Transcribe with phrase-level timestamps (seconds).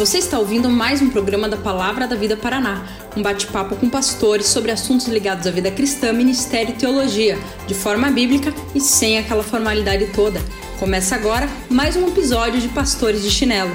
[0.00, 4.46] Você está ouvindo mais um programa da Palavra da Vida Paraná, um bate-papo com pastores
[4.46, 9.42] sobre assuntos ligados à vida cristã, ministério e teologia, de forma bíblica e sem aquela
[9.42, 10.40] formalidade toda.
[10.78, 13.74] Começa agora mais um episódio de Pastores de Chinelo.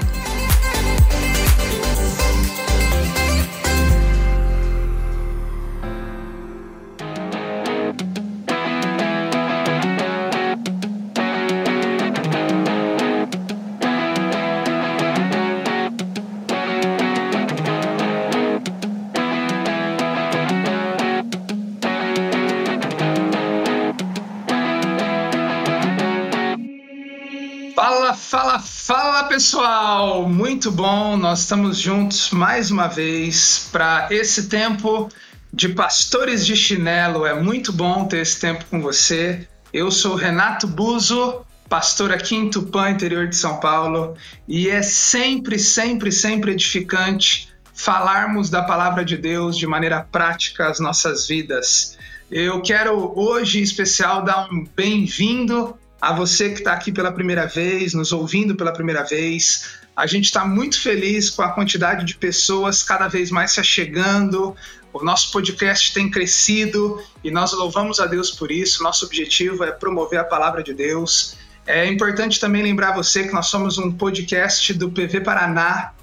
[29.36, 31.18] Pessoal, muito bom.
[31.18, 35.10] Nós estamos juntos mais uma vez para esse tempo
[35.52, 37.26] de pastores de chinelo.
[37.26, 39.46] É muito bom ter esse tempo com você.
[39.74, 44.16] Eu sou Renato Buzo, pastor aqui em Tupã, interior de São Paulo,
[44.48, 50.80] e é sempre, sempre, sempre edificante falarmos da palavra de Deus de maneira prática às
[50.80, 51.98] nossas vidas.
[52.32, 57.46] Eu quero hoje, em especial, dar um bem-vindo a você que está aqui pela primeira
[57.46, 59.78] vez, nos ouvindo pela primeira vez.
[59.96, 64.56] A gente está muito feliz com a quantidade de pessoas cada vez mais se achegando.
[64.92, 68.84] O nosso podcast tem crescido e nós louvamos a Deus por isso.
[68.84, 71.36] Nosso objetivo é promover a palavra de Deus.
[71.66, 75.94] É importante também lembrar você que nós somos um podcast do PV Paraná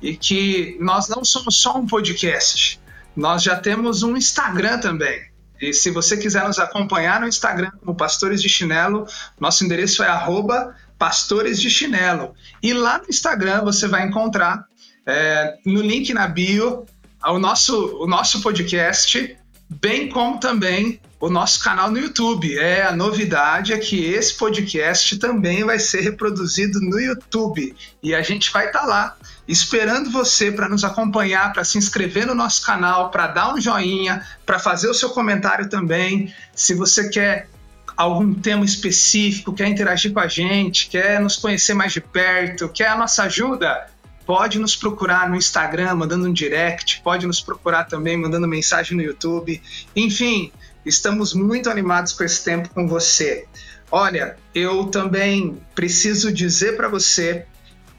[0.00, 2.80] e que nós não somos só um podcast,
[3.14, 5.29] nós já temos um Instagram também.
[5.60, 9.06] E se você quiser nos acompanhar no Instagram como Pastores de Chinelo,
[9.38, 12.34] nosso endereço é arroba Pastores de Chinelo.
[12.62, 14.64] E lá no Instagram você vai encontrar
[15.06, 16.86] é, no link na bio
[17.24, 19.36] o nosso, o nosso podcast,
[19.68, 22.58] bem como também o nosso canal no YouTube.
[22.58, 28.22] É a novidade é que esse podcast também vai ser reproduzido no YouTube e a
[28.22, 29.16] gente vai estar tá lá
[29.50, 34.24] esperando você para nos acompanhar, para se inscrever no nosso canal, para dar um joinha,
[34.46, 36.32] para fazer o seu comentário também.
[36.54, 37.48] Se você quer
[37.96, 42.88] algum tema específico, quer interagir com a gente, quer nos conhecer mais de perto, quer
[42.88, 43.88] a nossa ajuda,
[44.24, 49.02] pode nos procurar no Instagram, mandando um direct, pode nos procurar também mandando mensagem no
[49.02, 49.60] YouTube.
[49.96, 50.52] Enfim,
[50.86, 53.48] estamos muito animados com esse tempo com você.
[53.90, 57.46] Olha, eu também preciso dizer para você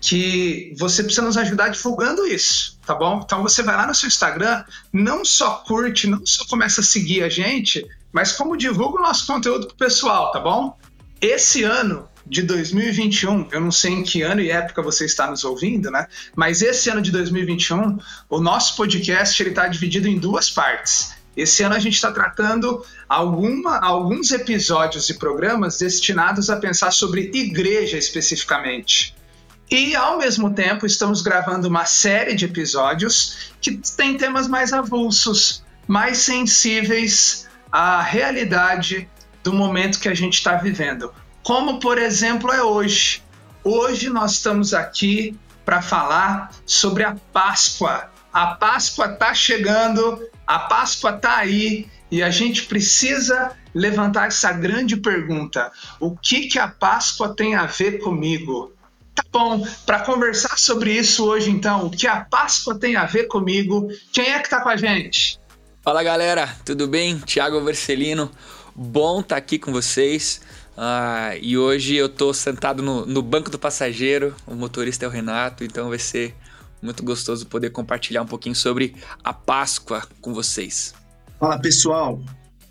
[0.02, 3.22] que você precisa nos ajudar divulgando isso, tá bom?
[3.24, 7.24] Então você vai lá no seu Instagram, não só curte, não só começa a seguir
[7.24, 10.76] a gente, mas como divulga o nosso conteúdo pro pessoal, tá bom?
[11.22, 15.44] Esse ano de 2021, eu não sei em que ano e época você está nos
[15.44, 16.08] ouvindo, né?
[16.36, 21.14] Mas esse ano de 2021, o nosso podcast ele está dividido em duas partes.
[21.38, 27.32] Esse ano a gente está tratando alguma, alguns episódios e programas destinados a pensar sobre
[27.34, 29.16] igreja especificamente.
[29.72, 35.64] E, ao mesmo tempo, estamos gravando uma série de episódios que tem temas mais avulsos,
[35.88, 39.10] mais sensíveis à realidade
[39.42, 41.14] do momento que a gente está vivendo.
[41.42, 43.24] Como, por exemplo, é hoje.
[43.64, 48.12] Hoje nós estamos aqui para falar sobre a Páscoa.
[48.34, 54.98] A Páscoa está chegando, a Páscoa está aí e a gente precisa levantar essa grande
[54.98, 58.74] pergunta: o que, que a Páscoa tem a ver comigo?
[59.14, 63.26] Tá bom, para conversar sobre isso hoje, então, o que a Páscoa tem a ver
[63.26, 65.40] comigo, quem é que tá com a gente?
[65.82, 67.18] Fala galera, tudo bem?
[67.20, 68.32] Tiago Vercelino,
[68.76, 70.42] bom estar tá aqui com vocês.
[70.78, 75.12] Ah, e hoje eu tô sentado no, no banco do passageiro, o motorista é o
[75.12, 76.34] Renato, então vai ser
[76.82, 80.94] muito gostoso poder compartilhar um pouquinho sobre a Páscoa com vocês.
[81.40, 82.22] Fala pessoal,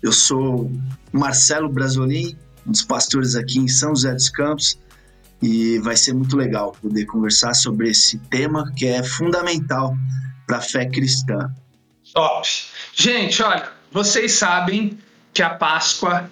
[0.01, 0.71] eu sou
[1.11, 2.35] Marcelo Brasolim,
[2.65, 4.79] um dos pastores aqui em São José dos Campos
[5.41, 9.95] e vai ser muito legal poder conversar sobre esse tema que é fundamental
[10.45, 11.49] para a fé cristã.
[12.13, 12.47] Top!
[12.93, 14.99] Gente, olha, vocês sabem
[15.33, 16.29] que a Páscoa,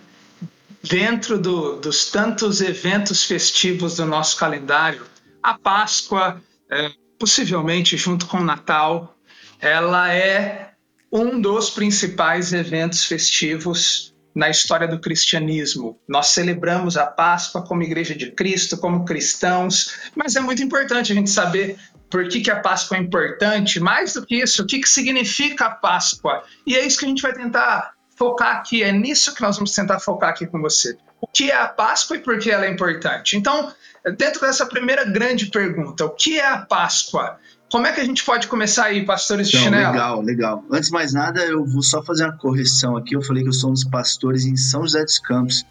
[0.83, 5.05] dentro do, dos tantos eventos festivos do nosso calendário,
[5.41, 9.17] a Páscoa, é, possivelmente junto com o Natal,
[9.59, 10.73] ela é
[11.11, 15.99] um dos principais eventos festivos na história do cristianismo.
[16.07, 21.15] Nós celebramos a Páscoa como Igreja de Cristo, como cristãos, mas é muito importante a
[21.15, 21.77] gente saber
[22.09, 23.81] por que, que a Páscoa é importante.
[23.81, 26.41] Mais do que isso, o que, que significa a Páscoa?
[26.65, 29.73] E é isso que a gente vai tentar focar aqui, é nisso que nós vamos
[29.73, 30.97] tentar focar aqui com você.
[31.19, 33.35] O que é a Páscoa e por que ela é importante?
[33.35, 33.73] Então,
[34.17, 37.37] dentro dessa primeira grande pergunta, o que é a Páscoa?
[37.71, 39.91] Como é que a gente pode começar aí, pastores de então, chinelo?
[39.91, 40.65] Legal, legal.
[40.71, 43.15] Antes de mais nada, eu vou só fazer uma correção aqui.
[43.15, 45.63] Eu falei que eu sou um dos pastores em São José dos Campos,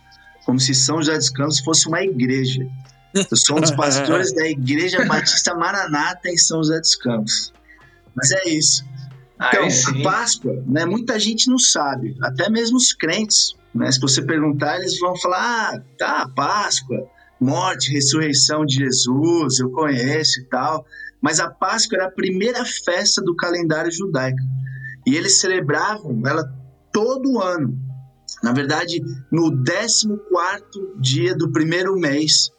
[0.44, 2.66] como se São José dos Campos fosse uma igreja.
[3.14, 7.52] Eu sou um dos pastores da Igreja Batista Maranata em São José dos Campos.
[8.14, 8.84] Mas é isso.
[9.34, 13.54] Então, a Páscoa, né, muita gente não sabe, até mesmo os crentes.
[13.74, 17.06] Né, se você perguntar, eles vão falar: ah, tá, Páscoa,
[17.40, 20.84] morte, ressurreição de Jesus, eu conheço e tal.
[21.20, 24.38] Mas a Páscoa era a primeira festa do calendário judaico.
[25.06, 26.44] E eles celebravam ela
[26.92, 27.78] todo ano.
[28.42, 30.06] Na verdade, no 14
[31.00, 32.50] dia do primeiro mês,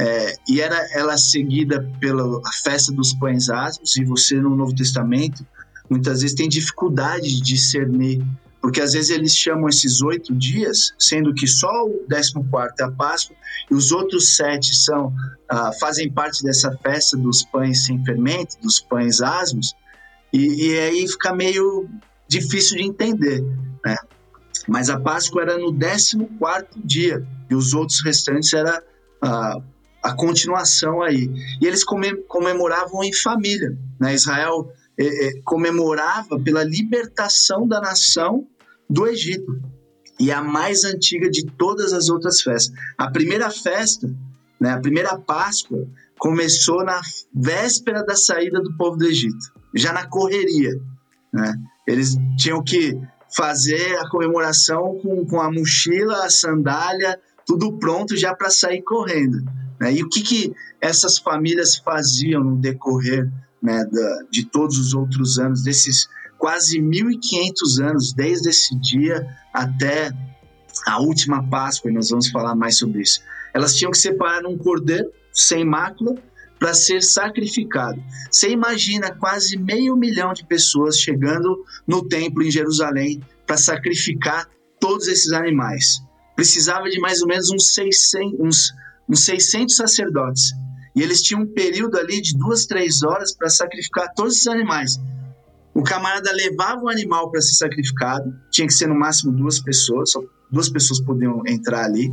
[0.00, 5.44] é, e era ela seguida pela festa dos pães asmos, e você no Novo Testamento
[5.90, 8.22] muitas vezes tem dificuldade de discernir,
[8.68, 12.34] porque às vezes eles chamam esses oito dias, sendo que só o 14
[12.78, 13.34] é a Páscoa,
[13.70, 15.10] e os outros sete são
[15.48, 19.74] ah, fazem parte dessa festa dos pães sem fermento, dos pães asmos,
[20.34, 21.88] e, e aí fica meio
[22.28, 23.42] difícil de entender,
[23.82, 23.96] né?
[24.68, 26.18] Mas a Páscoa era no 14
[26.84, 28.82] dia, e os outros restantes era
[29.22, 29.62] a,
[30.02, 31.30] a continuação aí.
[31.58, 33.74] E eles comemoravam em família.
[33.98, 34.12] Né?
[34.12, 38.46] Israel é, é, comemorava pela libertação da nação
[38.88, 39.60] do Egito.
[40.18, 42.74] E a mais antiga de todas as outras festas.
[42.96, 44.12] A primeira festa,
[44.60, 45.86] né, a primeira Páscoa,
[46.18, 47.00] começou na
[47.32, 50.72] véspera da saída do povo do Egito, já na correria.
[51.32, 51.54] Né?
[51.86, 52.98] Eles tinham que
[53.34, 59.38] fazer a comemoração com, com a mochila, a sandália, tudo pronto já para sair correndo.
[59.80, 59.94] Né?
[59.94, 63.30] E o que, que essas famílias faziam no decorrer
[63.62, 66.08] né, da, de todos os outros anos, desses
[66.38, 70.10] quase 1.500 anos, desde esse dia até
[70.86, 73.20] a última Páscoa, e nós vamos falar mais sobre isso.
[73.52, 76.14] Elas tinham que separar um cordeiro sem mácula
[76.58, 78.02] para ser sacrificado.
[78.30, 84.48] Você imagina quase meio milhão de pessoas chegando no templo em Jerusalém para sacrificar
[84.80, 86.00] todos esses animais.
[86.34, 88.72] Precisava de mais ou menos uns 600, uns,
[89.08, 90.52] uns 600 sacerdotes.
[90.94, 94.98] E eles tinham um período ali de duas, três horas para sacrificar todos esses animais.
[95.78, 100.10] O camarada levava o animal para ser sacrificado, tinha que ser no máximo duas pessoas,
[100.10, 100.20] só
[100.50, 102.12] duas pessoas podiam entrar ali.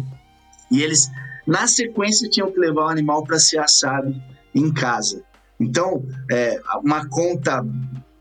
[0.71, 1.09] E eles,
[1.47, 4.13] na sequência, tinham que levar o animal para ser assado
[4.53, 5.23] em casa.
[5.59, 7.65] Então, é, uma conta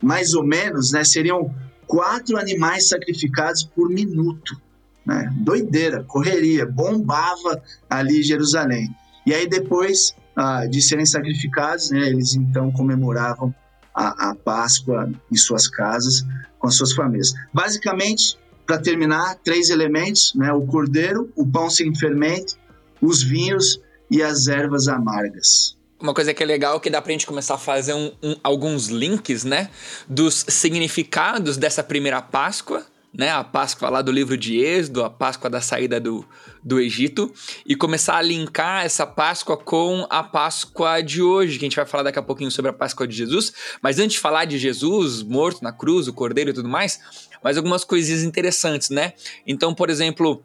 [0.03, 1.55] mais ou menos, né, seriam
[1.87, 4.59] quatro animais sacrificados por minuto.
[5.05, 5.31] Né?
[5.43, 8.89] Doideira, correria, bombava ali Jerusalém.
[9.27, 13.55] E aí depois ah, de serem sacrificados, né, eles então comemoravam
[13.95, 16.25] a, a Páscoa em suas casas
[16.59, 17.33] com as suas famílias.
[17.53, 18.37] Basicamente,
[18.67, 22.57] para terminar, três elementos: né, o cordeiro, o pão sem fermento,
[23.01, 23.81] os vinhos
[24.11, 25.77] e as ervas amargas.
[26.01, 28.37] Uma coisa que é legal é que dá pra gente começar a fazer um, um,
[28.43, 29.71] alguns links, né?
[30.09, 32.85] Dos significados dessa primeira Páscoa,
[33.17, 33.31] né?
[33.31, 36.27] A Páscoa lá do livro de Êxodo, a Páscoa da saída do,
[36.63, 37.33] do Egito,
[37.65, 41.87] e começar a linkar essa Páscoa com a Páscoa de hoje, que a gente vai
[41.87, 43.53] falar daqui a pouquinho sobre a Páscoa de Jesus.
[43.81, 47.01] Mas antes de falar de Jesus morto na cruz, o cordeiro e tudo mais,
[47.43, 49.13] mais algumas coisinhas interessantes, né?
[49.47, 50.45] Então, por exemplo,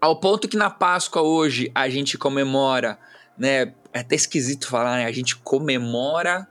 [0.00, 2.98] ao ponto que na Páscoa hoje a gente comemora,
[3.36, 3.74] né?
[3.92, 5.06] é até esquisito falar, né?
[5.06, 6.46] A gente comemora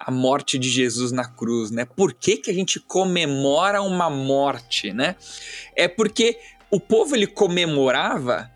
[0.00, 1.84] a morte de Jesus na cruz, né?
[1.84, 5.14] Por que, que a gente comemora uma morte, né?
[5.76, 6.38] É porque
[6.70, 8.50] o povo ele comemorava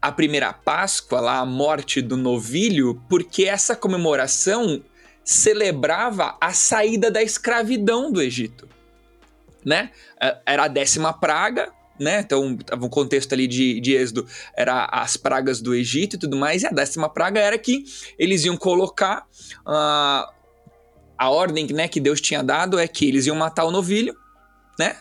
[0.00, 4.82] a primeira Páscoa, lá a morte do novilho, porque essa comemoração
[5.22, 8.66] celebrava a saída da escravidão do Egito,
[9.62, 9.90] né?
[10.18, 11.70] É, era a décima praga,
[12.00, 12.20] né?
[12.20, 16.62] Então, o contexto ali de, de Êxodo era as pragas do Egito e tudo mais,
[16.62, 17.84] e a décima praga era que
[18.18, 19.26] eles iam colocar.
[19.66, 20.37] Uh,
[21.18, 24.16] a ordem né, que Deus tinha dado é que eles iam matar o novilho,
[24.78, 24.96] né?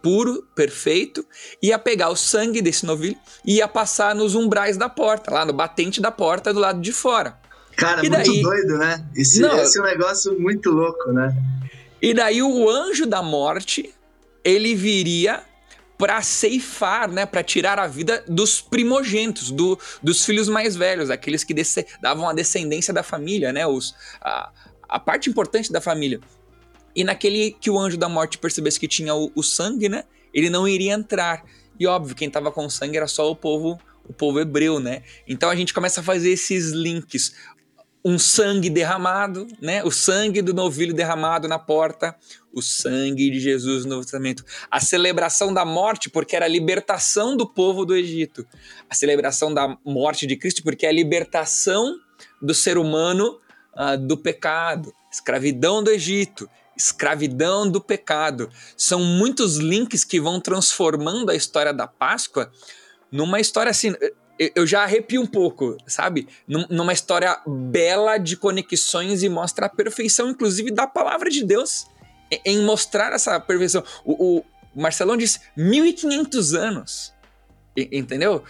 [0.00, 1.26] Puro, perfeito,
[1.60, 5.52] ia pegar o sangue desse novilho e ia passar nos umbrais da porta, lá no
[5.52, 7.36] batente da porta do lado de fora.
[7.76, 8.42] Cara, e muito daí...
[8.42, 9.04] doido, né?
[9.16, 11.34] Esse, Não, esse é um negócio muito louco, né?
[12.00, 13.92] E daí o anjo da morte,
[14.44, 15.42] ele viria
[15.98, 21.42] para ceifar, né, para tirar a vida dos primogênitos, do, dos filhos mais velhos, aqueles
[21.42, 21.54] que
[22.02, 24.50] davam a descendência da família, né, os, a,
[24.88, 26.20] a parte importante da família.
[26.94, 30.48] E naquele que o anjo da morte percebesse que tinha o, o sangue, né, ele
[30.48, 31.44] não iria entrar.
[31.78, 33.78] E óbvio, quem estava com sangue era só o povo
[34.08, 35.02] o povo hebreu, né?
[35.26, 37.34] Então a gente começa a fazer esses links
[38.04, 39.82] um sangue derramado, né?
[39.82, 42.14] O sangue do novilho derramado na porta,
[42.52, 44.44] o sangue de Jesus no Novo Testamento.
[44.70, 48.46] A celebração da morte, porque era a libertação do povo do Egito.
[48.88, 51.96] A celebração da morte de Cristo, porque é a libertação
[52.40, 53.40] do ser humano
[53.76, 54.92] uh, do pecado.
[55.10, 58.50] Escravidão do Egito, escravidão do pecado.
[58.76, 62.50] São muitos links que vão transformando a história da Páscoa
[63.10, 63.94] numa história assim
[64.38, 66.28] eu já arrepio um pouco, sabe?
[66.46, 71.86] Numa história bela de conexões e mostra a perfeição, inclusive, da palavra de Deus
[72.44, 73.82] em mostrar essa perfeição.
[74.04, 77.14] O, o Marcelão disse 1500 anos,
[77.76, 78.42] entendeu?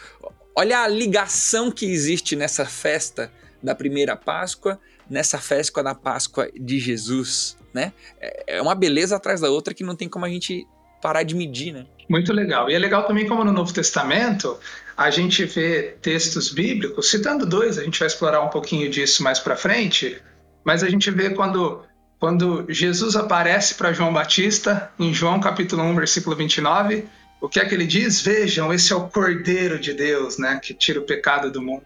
[0.56, 3.30] Olha a ligação que existe nessa festa
[3.66, 4.80] da primeira Páscoa,
[5.10, 7.92] nessa festa da Páscoa de Jesus, né?
[8.20, 10.64] É, é uma beleza atrás da outra que não tem como a gente
[11.02, 11.84] parar de medir, né?
[12.08, 12.70] Muito legal.
[12.70, 14.56] E é legal também como no Novo Testamento
[14.96, 19.38] a gente vê textos bíblicos, citando dois, a gente vai explorar um pouquinho disso mais
[19.38, 20.22] para frente,
[20.64, 21.84] mas a gente vê quando
[22.18, 27.04] quando Jesus aparece para João Batista, em João capítulo 1, versículo 29,
[27.42, 28.22] o que é que ele diz?
[28.22, 31.84] Vejam, esse é o Cordeiro de Deus, né, que tira o pecado do mundo.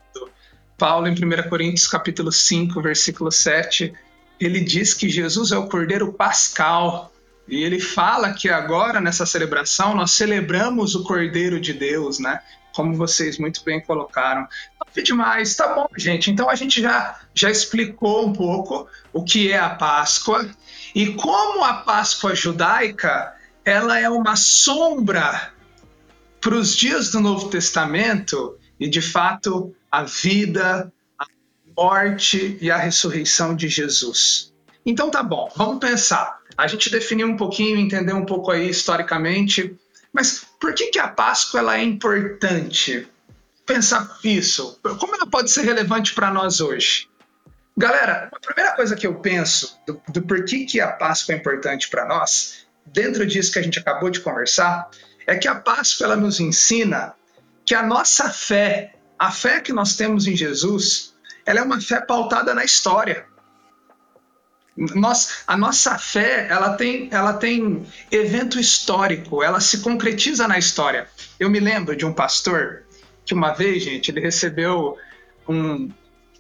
[0.81, 3.93] Paulo, em 1 Coríntios capítulo 5, versículo 7,
[4.41, 7.13] ele diz que Jesus é o Cordeiro Pascal,
[7.47, 12.41] e ele fala que agora, nessa celebração, nós celebramos o Cordeiro de Deus, né?
[12.73, 14.49] Como vocês muito bem colocaram.
[14.79, 16.31] Top demais, tá bom, gente.
[16.31, 20.49] Então a gente já, já explicou um pouco o que é a Páscoa
[20.95, 23.35] e como a Páscoa judaica
[23.65, 25.53] ela é uma sombra
[26.41, 31.27] para os dias do Novo Testamento e, de fato, a vida, a
[31.77, 34.53] morte e a ressurreição de Jesus.
[34.85, 36.39] Então tá bom, vamos pensar.
[36.57, 39.77] A gente definiu um pouquinho, entendeu um pouco aí historicamente,
[40.13, 43.07] mas por que, que a Páscoa ela é importante?
[43.67, 47.09] Pensar isso, como ela pode ser relevante para nós hoje?
[47.77, 51.89] Galera, a primeira coisa que eu penso do, do porquê que a Páscoa é importante
[51.89, 54.91] para nós, dentro disso que a gente acabou de conversar,
[55.27, 57.15] é que a Páscoa ela nos ensina
[57.71, 61.15] que a nossa fé, a fé que nós temos em Jesus,
[61.47, 63.27] ela é uma fé pautada na história.
[64.77, 71.09] Nós, a nossa fé ela tem, ela tem evento histórico, ela se concretiza na história.
[71.39, 72.87] Eu me lembro de um pastor
[73.25, 74.99] que uma vez, gente, ele recebeu
[75.49, 75.93] um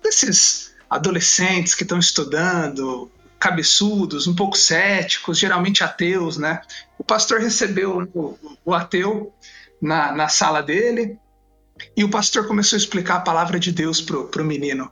[0.02, 3.08] desses adolescentes que estão estudando,
[3.38, 6.60] cabeçudos, um pouco céticos, geralmente ateus, né?
[6.98, 9.32] O pastor recebeu o, o ateu
[9.80, 11.18] na, na sala dele
[11.96, 14.90] e o pastor começou a explicar a palavra de Deus pro, pro menino.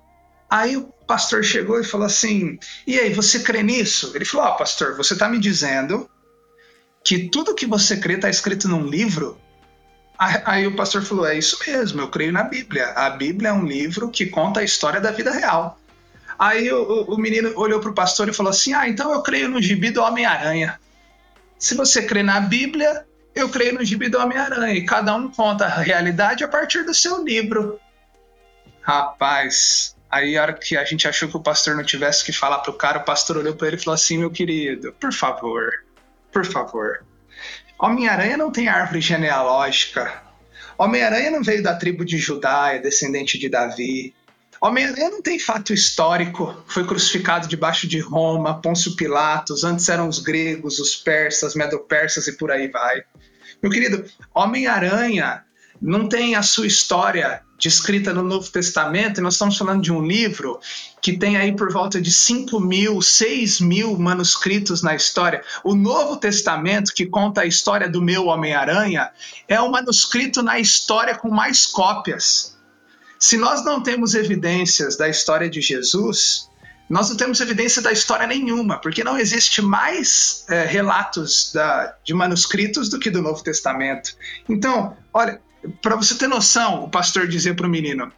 [0.51, 4.13] Aí o pastor chegou e falou assim: E aí, você crê nisso?
[4.15, 6.09] Ele falou: Ó, oh, pastor, você está me dizendo
[7.05, 9.39] que tudo que você crê está escrito num livro?
[10.19, 12.89] Aí o pastor falou: É isso mesmo, eu creio na Bíblia.
[12.89, 15.79] A Bíblia é um livro que conta a história da vida real.
[16.39, 19.49] Aí o, o menino olhou para o pastor e falou assim: Ah, então eu creio
[19.49, 20.81] no gibi do Homem-Aranha.
[21.59, 23.05] Se você crê na Bíblia,
[23.35, 24.75] eu creio no gibi do Homem-Aranha.
[24.75, 27.79] E cada um conta a realidade a partir do seu livro.
[28.81, 32.61] Rapaz, Aí, a hora que a gente achou que o pastor não tivesse que falar
[32.61, 35.71] pro cara, o pastor olhou para ele e falou assim: Meu querido, por favor,
[36.33, 37.05] por favor.
[37.79, 40.23] Homem-Aranha não tem árvore genealógica.
[40.79, 44.15] Homem-Aranha não veio da tribo de Judá, é descendente de Davi.
[44.61, 50.19] Homem-Aranha não tem fato histórico, foi crucificado debaixo de Roma, Pôncio Pilatos, antes eram os
[50.19, 53.03] gregos, os persas, medo-persas e por aí vai.
[53.63, 55.45] Meu querido, Homem-Aranha
[55.81, 60.05] não tem a sua história descrita no Novo Testamento, e nós estamos falando de um
[60.05, 60.61] livro
[61.03, 65.43] que tem aí por volta de 5 mil, 6 mil manuscritos na história.
[65.65, 69.11] O Novo Testamento, que conta a história do meu Homem-Aranha,
[69.49, 72.57] é o manuscrito na história com mais cópias.
[73.19, 76.49] Se nós não temos evidências da história de Jesus,
[76.89, 82.15] nós não temos evidência da história nenhuma, porque não existe mais é, relatos da, de
[82.15, 84.17] manuscritos do que do Novo Testamento.
[84.49, 85.41] Então, olha,
[85.83, 88.11] para você ter noção, o pastor dizia para o menino,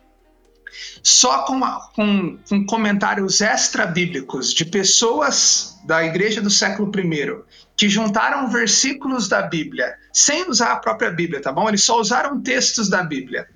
[1.03, 1.61] só com,
[1.95, 7.43] com, com comentários extra-bíblicos de pessoas da igreja do século I
[7.77, 11.69] que juntaram versículos da Bíblia sem usar a própria Bíblia, tá bom?
[11.69, 13.49] Eles só usaram textos da Bíblia.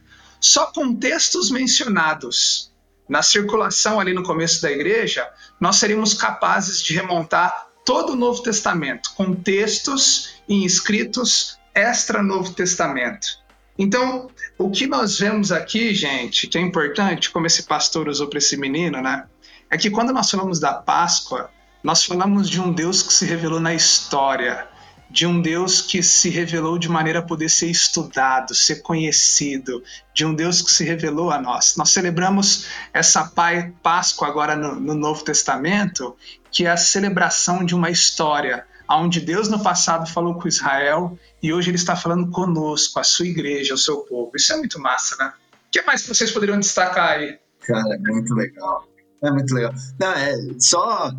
[0.45, 2.71] Só com textos mencionados
[3.09, 5.27] na circulação ali no começo da igreja,
[5.59, 12.53] nós seríamos capazes de remontar todo o Novo Testamento com textos e escritos extra Novo
[12.53, 13.39] Testamento.
[13.79, 18.37] Então, o que nós vemos aqui, gente, que é importante, como esse pastor usou para
[18.37, 19.25] esse menino, né?
[19.71, 21.51] É que quando nós falamos da Páscoa,
[21.83, 24.69] nós falamos de um Deus que se revelou na história,
[25.15, 29.81] de um Deus que se revelou de maneira a poder ser estudado, ser conhecido,
[30.13, 31.77] de um Deus que se revelou a nós.
[31.77, 33.33] Nós celebramos essa
[33.81, 36.17] Páscoa agora no, no Novo Testamento,
[36.51, 41.53] que é a celebração de uma história, onde Deus no passado falou com Israel e
[41.53, 44.33] hoje ele está falando conosco, a sua igreja, o seu povo.
[44.35, 45.33] Isso é muito massa, né?
[45.69, 47.39] O que mais vocês poderiam destacar aí?
[47.61, 48.85] Cara, é muito legal.
[49.23, 49.73] É muito legal.
[49.97, 51.13] Não, é só,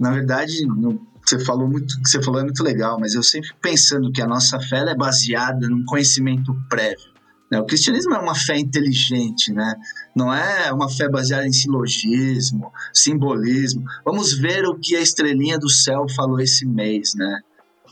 [0.00, 3.50] na verdade, no, você falou muito, que você falou é muito legal, mas eu sempre
[3.60, 7.16] pensando que a nossa fé é baseada num conhecimento prévio.
[7.50, 7.60] Né?
[7.60, 9.74] O cristianismo é uma fé inteligente, né?
[10.14, 13.84] não é uma fé baseada em silogismo, simbolismo.
[14.04, 17.40] Vamos ver o que a estrelinha do céu falou esse mês, né?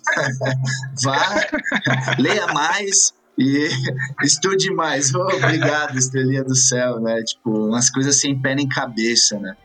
[1.03, 1.41] Vá,
[2.19, 3.69] leia mais e
[4.23, 5.15] estude mais.
[5.15, 7.23] Oh, obrigado, estrelinha do céu, né?
[7.23, 9.57] Tipo, umas coisas sem pé nem cabeça, né?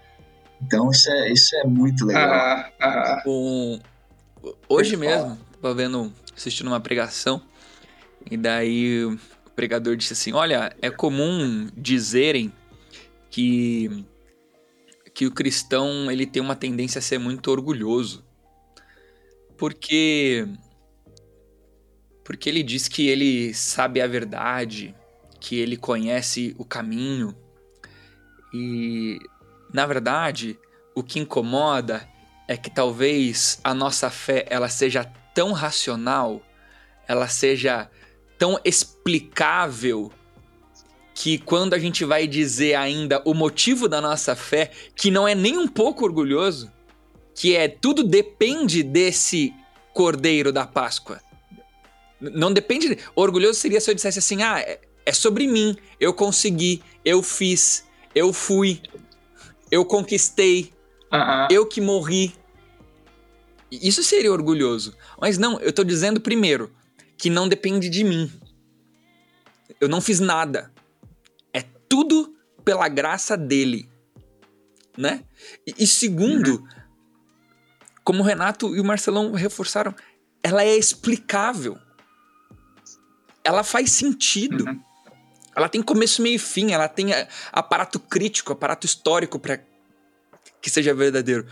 [0.61, 2.29] Então isso é, isso é muito legal.
[2.31, 3.79] Ah, ah, um,
[4.67, 7.41] hoje mesmo, tava vendo, assistindo uma pregação,
[8.29, 9.19] e daí o
[9.55, 12.51] pregador disse assim: Olha, é comum dizerem
[13.29, 14.05] que,
[15.13, 18.23] que o cristão ele tem uma tendência a ser muito orgulhoso.
[19.57, 20.47] Porque
[22.29, 24.95] porque ele diz que ele sabe a verdade,
[25.39, 27.35] que ele conhece o caminho.
[28.53, 29.17] E
[29.73, 30.57] na verdade,
[30.95, 32.07] o que incomoda
[32.47, 36.41] é que talvez a nossa fé ela seja tão racional,
[37.07, 37.89] ela seja
[38.37, 40.11] tão explicável
[41.13, 45.35] que quando a gente vai dizer ainda o motivo da nossa fé, que não é
[45.35, 46.71] nem um pouco orgulhoso,
[47.35, 49.53] que é tudo depende desse
[49.93, 51.21] cordeiro da Páscoa.
[52.19, 52.97] Não depende.
[53.15, 57.85] Orgulhoso seria se eu dissesse assim: ah, é, é sobre mim, eu consegui, eu fiz,
[58.15, 58.81] eu fui,
[59.71, 60.73] eu conquistei,
[61.11, 61.47] uh -uh.
[61.51, 62.33] eu que morri.
[63.71, 64.95] Isso seria orgulhoso.
[65.19, 66.71] Mas não, eu tô dizendo primeiro
[67.17, 68.31] que não depende de mim.
[69.79, 70.71] Eu não fiz nada.
[71.53, 72.35] É tudo
[72.65, 73.89] pela graça dele.
[74.97, 75.23] Né?
[75.65, 76.67] E, e segundo, uhum.
[78.03, 79.93] como o Renato e o Marcelão reforçaram,
[80.41, 81.77] ela é explicável.
[83.43, 84.65] Ela faz sentido.
[84.65, 84.88] Uhum.
[85.59, 87.07] Ela tem começo, meio e fim, ela tem
[87.51, 89.59] aparato crítico, aparato histórico para
[90.61, 91.45] que seja verdadeiro.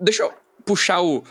[0.00, 0.32] Deixa eu
[0.64, 1.24] puxar o,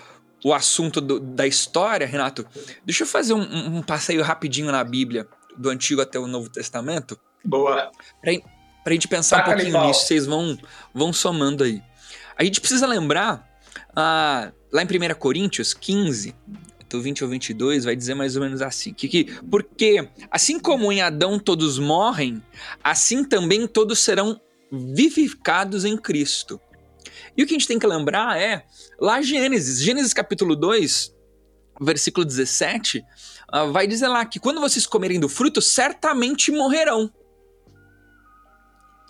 [0.44, 2.46] o assunto do, da história, Renato.
[2.86, 5.28] Deixa eu fazer um, um, passeio rapidinho na Bíblia,
[5.58, 7.20] do Antigo até o Novo Testamento.
[7.44, 7.92] Boa.
[8.22, 8.34] Pra,
[8.84, 10.58] pra gente pensar Saca um pouquinho nisso, vocês vão,
[10.94, 11.82] vão somando aí.
[12.38, 13.48] A gente precisa lembrar,
[13.96, 16.36] ah, lá em 1 Coríntios 15,
[16.94, 20.92] do 20 ao 22 vai dizer mais ou menos assim: que, que, porque assim como
[20.92, 22.42] em Adão todos morrem,
[22.84, 24.40] assim também todos serão
[24.72, 26.62] vivificados em Cristo.
[27.36, 28.64] E o que a gente tem que lembrar é
[29.00, 31.14] lá Gênesis, Gênesis capítulo 2,
[31.82, 33.04] versículo 17, uh,
[33.48, 37.12] ah, vai dizer lá que quando vocês comerem do fruto, certamente morrerão.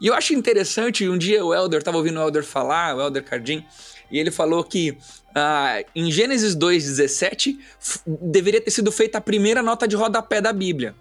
[0.01, 3.23] E eu acho interessante, um dia o Elder, estava ouvindo o Elder falar, o Elder
[3.23, 3.65] Cardim,
[4.13, 7.57] e ele falou que uh, em Gênesis 2,17
[8.05, 10.93] deveria ter sido feita a primeira nota de rodapé da Bíblia,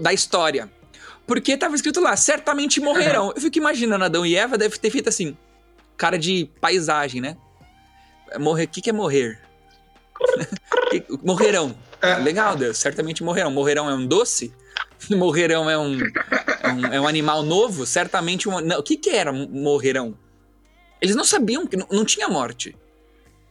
[0.00, 0.70] da história.
[1.26, 3.32] Porque estava escrito lá, certamente morrerão.
[3.34, 5.36] Eu fico imaginando Adão e Eva deve ter feito assim,
[5.96, 7.36] cara de paisagem, né?
[8.38, 9.40] Morrer, o que, que é morrer?
[11.24, 11.76] morrerão.
[12.00, 12.14] É.
[12.14, 13.50] Legal, Deus, certamente morrerão.
[13.50, 14.54] Morrerão é um doce?
[15.10, 17.84] Morrerão é um, é um, é um animal novo?
[17.84, 18.60] Certamente um.
[18.60, 20.16] Não, o que, que era morrerão?
[21.00, 22.76] Eles não sabiam que não, não tinha morte.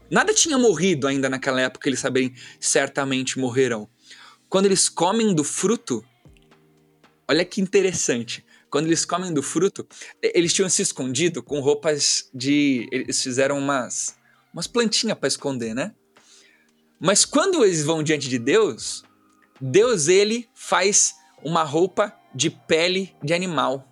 [0.10, 3.88] Nada tinha morrido ainda naquela época, eles saberem certamente morrerão.
[4.50, 6.04] Quando eles comem do fruto,
[7.28, 8.44] olha que interessante.
[8.70, 9.88] Quando eles comem do fruto,
[10.22, 12.88] eles tinham se escondido com roupas de.
[12.92, 14.16] Eles fizeram umas,
[14.54, 15.94] umas plantinhas para esconder, né?
[17.00, 19.04] Mas quando eles vão diante de Deus,
[19.60, 23.89] Deus ele faz uma roupa de pele de animal.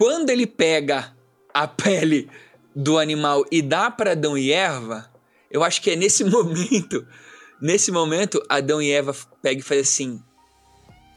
[0.00, 1.14] Quando ele pega
[1.52, 2.30] a pele
[2.74, 5.12] do animal e dá para Adão e Eva,
[5.50, 7.06] eu acho que é nesse momento,
[7.60, 10.24] nesse momento, Adão e Eva pega e faz assim: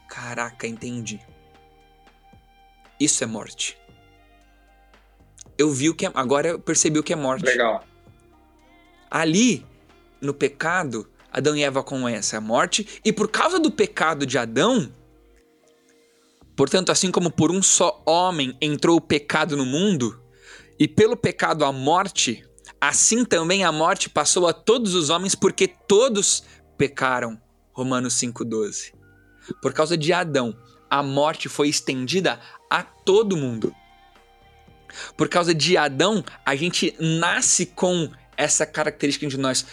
[0.10, 1.18] Caraca, entendi.
[3.00, 3.78] Isso é morte.
[5.58, 7.46] Eu vi o que é, agora eu percebi o que é morte.
[7.46, 7.86] Legal.
[9.10, 9.66] Ali,
[10.20, 14.92] no pecado, Adão e Eva conhecem a morte e por causa do pecado de Adão,
[16.56, 20.22] Portanto, assim como por um só homem entrou o pecado no mundo,
[20.80, 22.46] e pelo pecado a morte,
[22.80, 26.44] assim também a morte passou a todos os homens, porque todos
[26.78, 27.40] pecaram.
[27.72, 28.94] Romanos 5,12.
[29.62, 30.56] Por causa de Adão,
[30.90, 32.40] a morte foi estendida
[32.70, 33.74] a todo mundo.
[35.18, 39.66] Por causa de Adão, a gente nasce com essa característica de nós.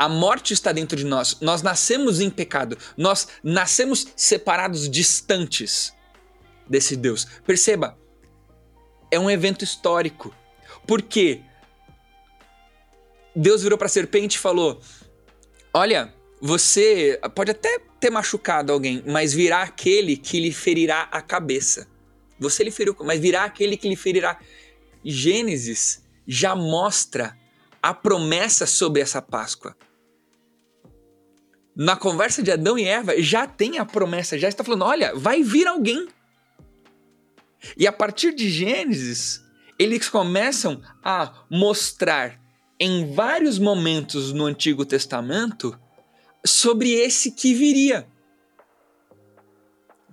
[0.00, 1.36] A morte está dentro de nós.
[1.42, 2.78] Nós nascemos em pecado.
[2.96, 5.92] Nós nascemos separados, distantes
[6.66, 7.26] desse Deus.
[7.46, 7.98] Perceba,
[9.10, 10.34] é um evento histórico.
[10.86, 11.42] Porque
[13.36, 14.80] Deus virou para a serpente e falou:
[15.74, 21.86] Olha, você pode até ter machucado alguém, mas virá aquele que lhe ferirá a cabeça.
[22.38, 24.40] Você lhe feriu, mas virá aquele que lhe ferirá.
[25.04, 27.36] Gênesis já mostra
[27.82, 29.76] a promessa sobre essa Páscoa.
[31.76, 35.42] Na conversa de Adão e Eva, já tem a promessa, já está falando: olha, vai
[35.42, 36.08] vir alguém.
[37.76, 39.44] E a partir de Gênesis,
[39.78, 42.40] eles começam a mostrar
[42.78, 45.78] em vários momentos no Antigo Testamento
[46.44, 48.06] sobre esse que viria.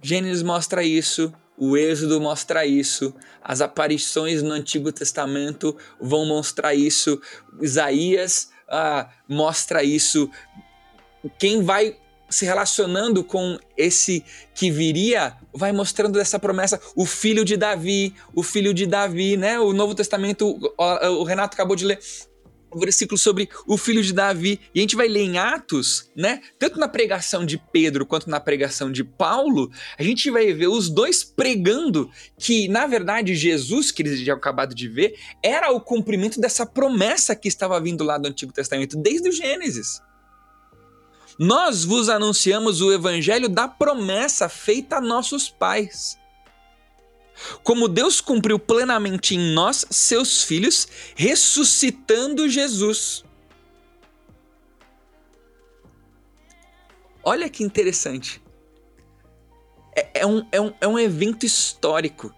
[0.02, 7.20] Gênesis mostra isso, o Êxodo mostra isso, as aparições no Antigo Testamento vão mostrar isso,
[7.62, 10.30] Isaías ah, mostra isso.
[11.38, 11.98] Quem vai
[12.30, 18.44] se relacionando com esse que viria, vai mostrando essa promessa, o filho de Davi, o
[18.44, 19.60] filho de Davi, né?
[19.60, 22.00] O Novo Testamento, o Renato acabou de ler
[22.70, 26.42] o versículo sobre o filho de Davi, e a gente vai ler em Atos, né?
[26.60, 30.90] Tanto na pregação de Pedro quanto na pregação de Paulo, a gente vai ver os
[30.90, 36.42] dois pregando que, na verdade, Jesus, que eles já acabado de ver, era o cumprimento
[36.42, 40.02] dessa promessa que estava vindo lá do Antigo Testamento, desde o Gênesis.
[41.38, 46.18] Nós vos anunciamos o evangelho da promessa feita a nossos pais.
[47.64, 53.24] Como Deus cumpriu plenamente em nós, seus filhos, ressuscitando Jesus.
[57.24, 58.42] Olha que interessante.
[59.96, 62.34] É, é, um, é, um, é um evento histórico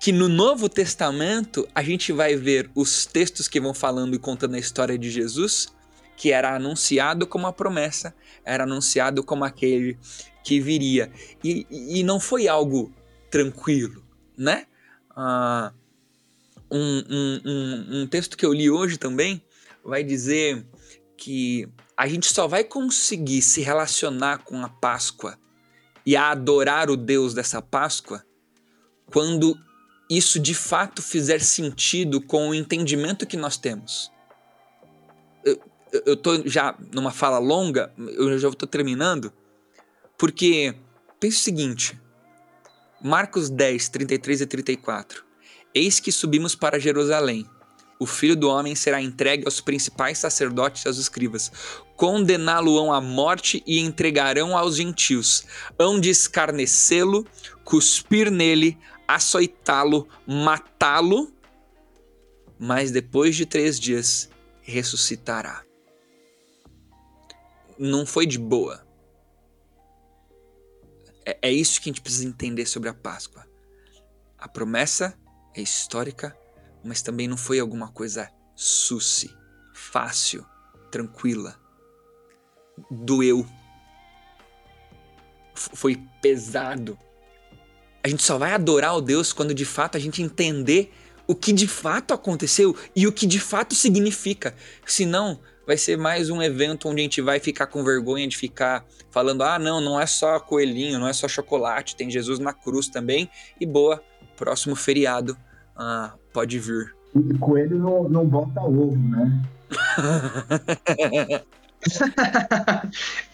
[0.00, 4.54] que no Novo Testamento a gente vai ver os textos que vão falando e contando
[4.54, 5.68] a história de Jesus,
[6.16, 9.98] que era anunciado como a promessa, era anunciado como aquele
[10.44, 11.10] que viria.
[11.42, 12.92] E, e não foi algo
[13.30, 14.04] tranquilo,
[14.36, 14.66] né?
[15.10, 15.72] Ah,
[16.70, 19.42] um, um, um, um texto que eu li hoje também
[19.84, 20.64] vai dizer
[21.16, 25.38] que a gente só vai conseguir se relacionar com a Páscoa
[26.06, 28.24] e a adorar o Deus dessa Páscoa
[29.12, 29.58] quando
[30.08, 34.10] isso de fato fizer sentido com o entendimento que nós temos.
[35.92, 39.32] Eu, tô já numa fala longa, eu já estou terminando,
[40.16, 40.74] porque
[41.18, 42.00] pense o seguinte:
[43.02, 45.24] Marcos 10, 33 e 34.
[45.74, 47.46] Eis que subimos para Jerusalém.
[47.98, 51.52] O filho do homem será entregue aos principais sacerdotes e aos escribas.
[51.96, 55.44] Condená-lo-ão à morte e entregarão aos gentios.
[55.78, 57.26] Hão de escarnecê-lo,
[57.62, 61.30] cuspir nele, açoitá-lo, matá-lo.
[62.58, 64.30] Mas depois de três dias
[64.62, 65.62] ressuscitará.
[67.80, 68.88] Não foi de boa
[71.30, 73.46] é, é isso que a gente precisa entender sobre a Páscoa.
[74.38, 75.16] A promessa
[75.54, 76.36] é histórica,
[76.84, 79.30] mas também não foi alguma coisa suci,
[79.74, 80.44] fácil,
[80.90, 81.58] tranquila.
[82.90, 83.46] Doeu.
[85.54, 86.98] Foi pesado.
[88.02, 90.92] A gente só vai adorar o Deus quando de fato a gente entender
[91.26, 94.56] o que de fato aconteceu e o que de fato significa.
[94.86, 95.38] Senão,
[95.70, 99.44] vai ser mais um evento onde a gente vai ficar com vergonha de ficar falando:
[99.44, 103.30] ah, não, não é só coelhinho, não é só chocolate, tem Jesus na cruz também.
[103.60, 104.02] E boa,
[104.36, 105.36] próximo feriado
[105.76, 106.92] ah, pode vir.
[107.14, 109.44] E coelho não, não bota ovo, né?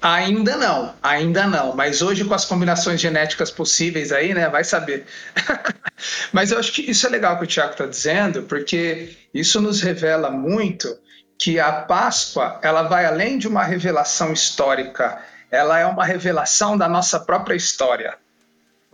[0.03, 1.75] ainda não, ainda não.
[1.75, 4.47] Mas hoje, com as combinações genéticas possíveis aí, né?
[4.51, 5.07] Vai saber.
[6.35, 9.81] Mas eu acho que isso é legal que o Tiago está dizendo, porque isso nos
[9.81, 10.99] revela muito
[11.39, 16.89] que a Páscoa ela vai além de uma revelação histórica, ela é uma revelação da
[16.89, 18.19] nossa própria história.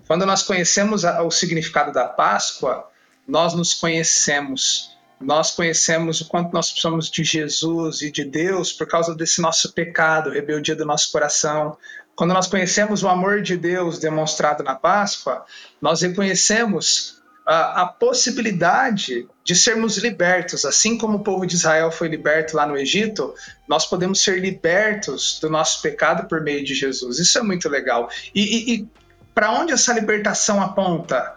[0.07, 2.88] Quando nós conhecemos o significado da Páscoa,
[3.26, 4.96] nós nos conhecemos.
[5.20, 9.72] Nós conhecemos o quanto nós precisamos de Jesus e de Deus por causa desse nosso
[9.72, 11.76] pecado, rebeldia do nosso coração.
[12.16, 15.46] Quando nós conhecemos o amor de Deus demonstrado na Páscoa,
[15.81, 22.09] nós reconhecemos a, a, possibilidade de sermos libertos, assim como o povo de Israel foi
[22.09, 23.35] liberto lá no Egito,
[23.68, 27.18] nós podemos ser libertos do nosso pecado por meio de Jesus.
[27.18, 28.09] Isso é muito legal.
[28.35, 28.88] E, e, e
[29.35, 31.35] para onde essa libertação aponta?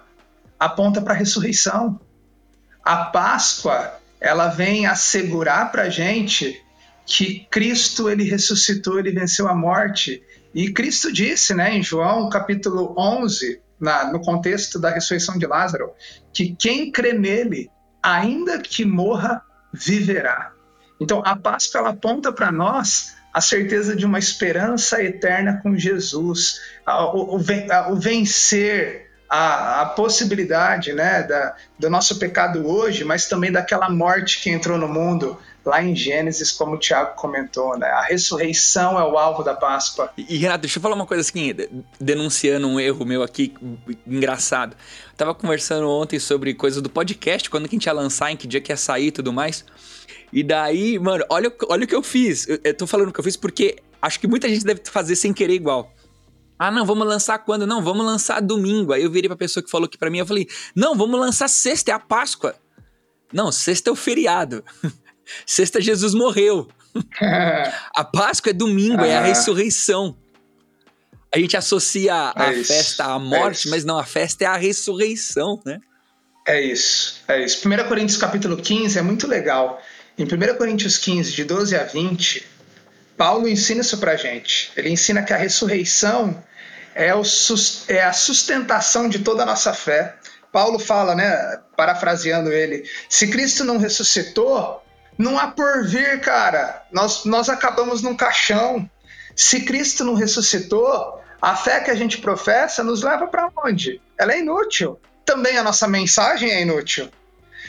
[0.59, 1.99] Aponta para a ressurreição.
[2.83, 6.61] A Páscoa ela vem assegurar para a gente
[7.05, 10.23] que Cristo ele ressuscitou, ele venceu a morte.
[10.53, 15.93] E Cristo disse, né, em João capítulo 11, na, no contexto da ressurreição de Lázaro,
[16.33, 17.69] que quem crê nele,
[18.03, 20.51] ainda que morra, viverá.
[20.99, 26.59] Então a Páscoa ela aponta para nós a certeza de uma esperança eterna com Jesus,
[26.87, 33.89] o, o, vencer a, a, possibilidade né, da, do nosso pecado hoje, mas também daquela
[33.89, 37.87] morte que entrou no mundo, lá em Gênesis, como o Tiago comentou, né?
[37.87, 40.11] A ressurreição é o alvo da Páscoa.
[40.15, 41.53] E, Renato, deixa eu falar uma coisa assim,
[41.99, 43.53] denunciando um erro meu aqui,
[44.05, 44.75] engraçado.
[45.11, 48.37] Eu tava conversando ontem sobre coisas do podcast, quando que a gente ia lançar, em
[48.37, 49.65] que dia que ia sair e tudo mais.
[50.31, 52.47] E daí, mano, olha, olha o que eu fiz.
[52.47, 55.15] Eu, eu tô falando o que eu fiz porque acho que muita gente deve fazer
[55.15, 55.91] sem querer igual.
[56.59, 57.65] Ah, não, vamos lançar quando?
[57.65, 58.93] Não, vamos lançar domingo.
[58.93, 61.49] Aí eu virei pra pessoa que falou aqui pra mim, eu falei, não, vamos lançar
[61.49, 62.55] sexta, é a Páscoa.
[63.33, 64.63] Não, sexta é o feriado.
[65.45, 66.67] sexta Jesus morreu.
[67.95, 70.15] a Páscoa é domingo, é a ressurreição.
[71.33, 74.47] A gente associa a é festa à é morte, é mas não, a festa é
[74.47, 75.79] a ressurreição, né?
[76.47, 77.67] É isso, é isso.
[77.67, 79.81] 1 Coríntios capítulo 15 é muito legal.
[80.17, 82.45] Em 1 Coríntios 15, de 12 a 20,
[83.17, 84.71] Paulo ensina isso pra gente.
[84.77, 86.41] Ele ensina que a ressurreição
[86.93, 87.23] é, o,
[87.89, 90.15] é a sustentação de toda a nossa fé.
[90.51, 94.84] Paulo fala, né, parafraseando ele, se Cristo não ressuscitou,
[95.17, 96.83] não há por vir, cara.
[96.91, 98.89] Nós, nós acabamos num caixão.
[99.35, 104.01] Se Cristo não ressuscitou, a fé que a gente professa nos leva para onde?
[104.17, 104.99] Ela é inútil.
[105.25, 107.09] Também a nossa mensagem é inútil.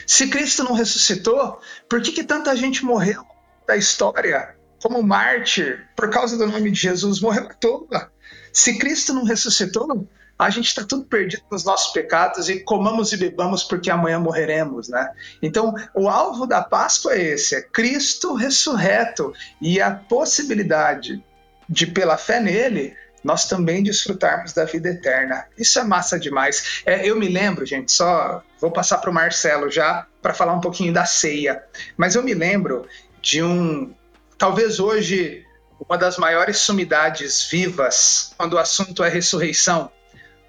[0.05, 3.23] Se Cristo não ressuscitou, por que, que tanta gente morreu
[3.67, 7.19] da história como mártir por causa do nome de Jesus?
[7.19, 8.11] Morreu à toa.
[8.53, 13.17] Se Cristo não ressuscitou, a gente está tudo perdido nos nossos pecados e comamos e
[13.17, 15.11] bebamos porque amanhã morreremos, né?
[15.41, 21.23] Então, o alvo da Páscoa é esse: é Cristo ressurreto e a possibilidade
[21.67, 25.45] de, pela fé nele, nós também desfrutarmos da vida eterna.
[25.57, 26.81] Isso é massa demais.
[26.85, 30.61] É, eu me lembro, gente, só vou passar para o Marcelo já para falar um
[30.61, 31.63] pouquinho da ceia,
[31.95, 32.87] mas eu me lembro
[33.21, 33.93] de um,
[34.37, 35.45] talvez hoje,
[35.87, 39.91] uma das maiores sumidades vivas quando o assunto é ressurreição.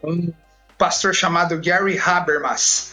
[0.02, 0.32] Um
[0.76, 2.92] pastor chamado Gary Habermas.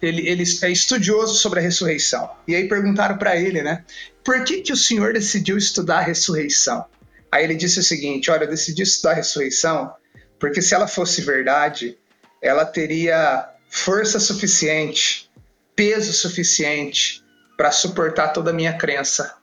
[0.00, 2.30] Ele, ele é estudioso sobre a ressurreição.
[2.46, 3.84] E aí perguntaram para ele, né?
[4.24, 6.84] Por que, que o senhor decidiu estudar a ressurreição?
[7.32, 9.94] Aí ele disse o seguinte: Olha, eu decidi estudar a ressurreição
[10.38, 11.98] porque se ela fosse verdade,
[12.42, 15.30] ela teria força suficiente,
[15.74, 17.22] peso suficiente
[17.56, 19.36] para suportar toda a minha crença.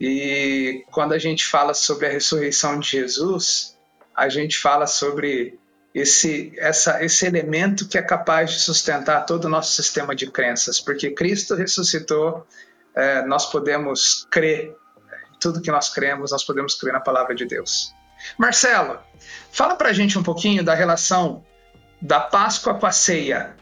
[0.00, 3.76] E quando a gente fala sobre a ressurreição de Jesus,
[4.14, 5.58] a gente fala sobre
[5.94, 10.80] esse, essa, esse elemento que é capaz de sustentar todo o nosso sistema de crenças,
[10.80, 12.44] porque Cristo ressuscitou,
[12.96, 14.76] é, nós podemos crer
[15.38, 17.94] tudo que nós cremos, nós podemos crer na palavra de Deus.
[18.36, 18.98] Marcelo,
[19.52, 21.44] fala pra gente um pouquinho da relação
[22.02, 23.54] da Páscoa com a ceia.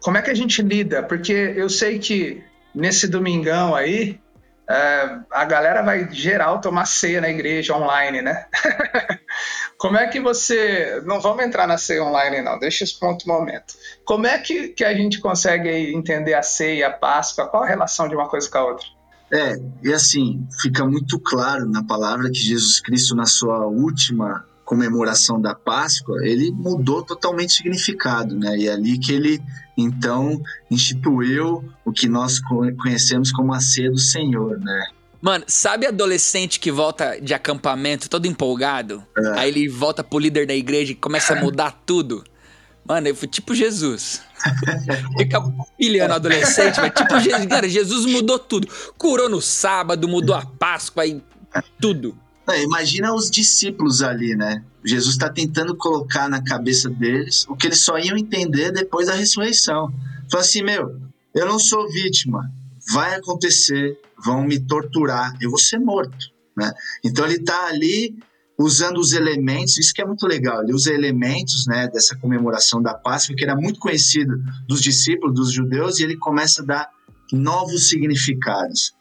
[0.00, 1.02] Como é que a gente lida?
[1.02, 2.42] Porque eu sei que
[2.74, 4.20] nesse domingão aí,
[4.68, 8.46] é, a galera vai geral tomar ceia na igreja online, né?
[9.86, 11.00] Como é que você.
[11.04, 13.74] Não vamos entrar na ceia online, não, deixa esse ponto momento.
[14.04, 17.46] Como é que, que a gente consegue entender a ceia, a Páscoa?
[17.46, 18.86] Qual a relação de uma coisa com a outra?
[19.30, 25.40] É, e assim, fica muito claro na palavra que Jesus Cristo, na sua última comemoração
[25.40, 28.58] da Páscoa, ele mudou totalmente o significado, né?
[28.58, 29.40] E é ali que ele,
[29.78, 34.84] então, instituiu o que nós conhecemos como a ceia do Senhor, né?
[35.26, 39.04] Mano, sabe adolescente que volta de acampamento todo empolgado?
[39.18, 39.40] É.
[39.40, 42.22] Aí ele volta pro líder da igreja e começa a mudar tudo?
[42.84, 44.22] Mano, eu fui tipo Jesus.
[45.18, 45.42] Fica
[45.76, 47.46] pilhando adolescente, mas tipo Jesus.
[47.46, 48.68] Cara, Jesus mudou tudo.
[48.96, 51.20] Curou no sábado, mudou a Páscoa e
[51.80, 52.16] tudo.
[52.48, 54.62] É, imagina os discípulos ali, né?
[54.84, 59.14] Jesus está tentando colocar na cabeça deles o que eles só iam entender depois da
[59.14, 59.92] ressurreição.
[60.30, 61.00] Fala assim, meu,
[61.34, 62.48] eu não sou vítima,
[62.92, 66.72] vai acontecer, vão me torturar, eu vou ser morto, né?
[67.04, 68.16] Então ele está ali
[68.58, 72.94] usando os elementos, isso que é muito legal, ele usa elementos né, dessa comemoração da
[72.94, 76.90] Páscoa, que era muito conhecido dos discípulos, dos judeus, e ele começa a dar
[77.32, 78.94] novos significados.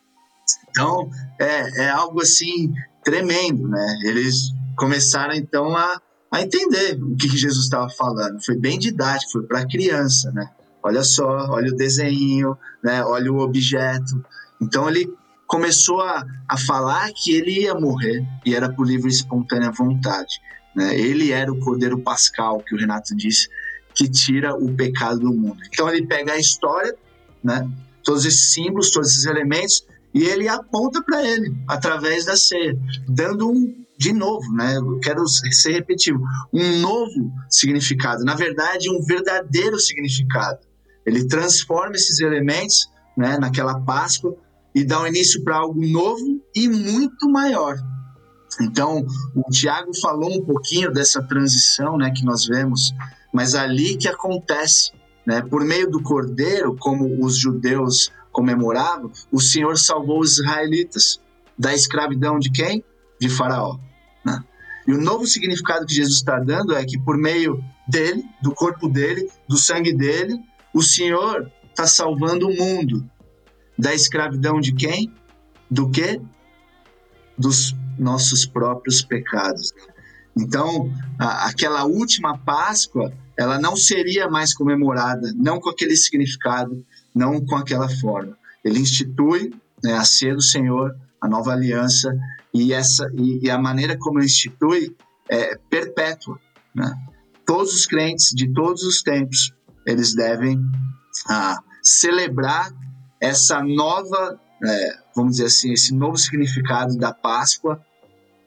[0.70, 4.00] Então, é, é algo assim tremendo, né?
[4.04, 8.44] Eles começaram então a, a entender o que, que Jesus estava falando.
[8.44, 10.50] Foi bem didático, foi para criança, né?
[10.86, 13.04] Olha só, olha o desenho, né?
[13.04, 14.24] Olha o objeto.
[14.62, 15.12] Então ele
[15.48, 20.40] começou a, a falar que ele ia morrer e era por livre e espontânea vontade.
[20.76, 20.96] Né?
[20.96, 23.50] Ele era o Cordeiro Pascal, que o Renato disse,
[23.96, 25.58] que tira o pecado do mundo.
[25.74, 26.96] Então ele pega a história,
[27.44, 27.68] né?
[28.04, 32.78] todos esses símbolos, todos esses elementos, e ele aponta para ele através da ceia,
[33.10, 34.76] dando um de novo, né?
[34.76, 36.22] Eu quero ser repetitivo,
[36.54, 40.60] um novo significado, na verdade, um verdadeiro significado.
[41.06, 44.36] Ele transforma esses elementos, né, naquela Páscoa
[44.74, 47.78] e dá um início para algo novo e muito maior.
[48.62, 52.94] Então, o Tiago falou um pouquinho dessa transição né, que nós vemos,
[53.34, 54.92] mas ali que acontece.
[55.26, 61.20] Né, por meio do cordeiro, como os judeus comemoravam, o Senhor salvou os israelitas
[61.58, 62.84] da escravidão de quem?
[63.20, 63.80] De Faraó.
[64.24, 64.44] Né?
[64.88, 68.88] E o novo significado que Jesus está dando é que por meio dele, do corpo
[68.88, 70.40] dele, do sangue dele,
[70.76, 73.10] o Senhor está salvando o mundo
[73.80, 75.10] da escravidão de quem?
[75.72, 76.22] Do quê?
[77.38, 79.74] Dos nossos próprios pecados.
[80.38, 86.86] Então, a, aquela última Páscoa, ela não seria mais comemorada, não com aquele significado,
[87.16, 88.38] não com aquela forma.
[88.62, 92.14] Ele institui né, a ceia do Senhor, a nova aliança,
[92.54, 94.94] e, essa, e, e a maneira como ele institui
[95.30, 96.38] é perpétua.
[96.76, 96.94] Né?
[97.46, 99.54] Todos os crentes de todos os tempos,
[99.86, 100.60] eles devem
[101.30, 102.72] ah, celebrar
[103.20, 107.84] essa nova, é, vamos dizer assim, esse novo significado da Páscoa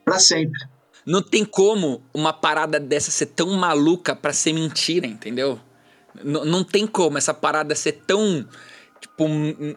[0.05, 0.61] para sempre.
[1.07, 5.59] Não tem como uma parada dessa ser tão maluca para ser mentira, entendeu?
[6.23, 8.47] N não tem como essa parada ser tão
[9.01, 9.29] tipo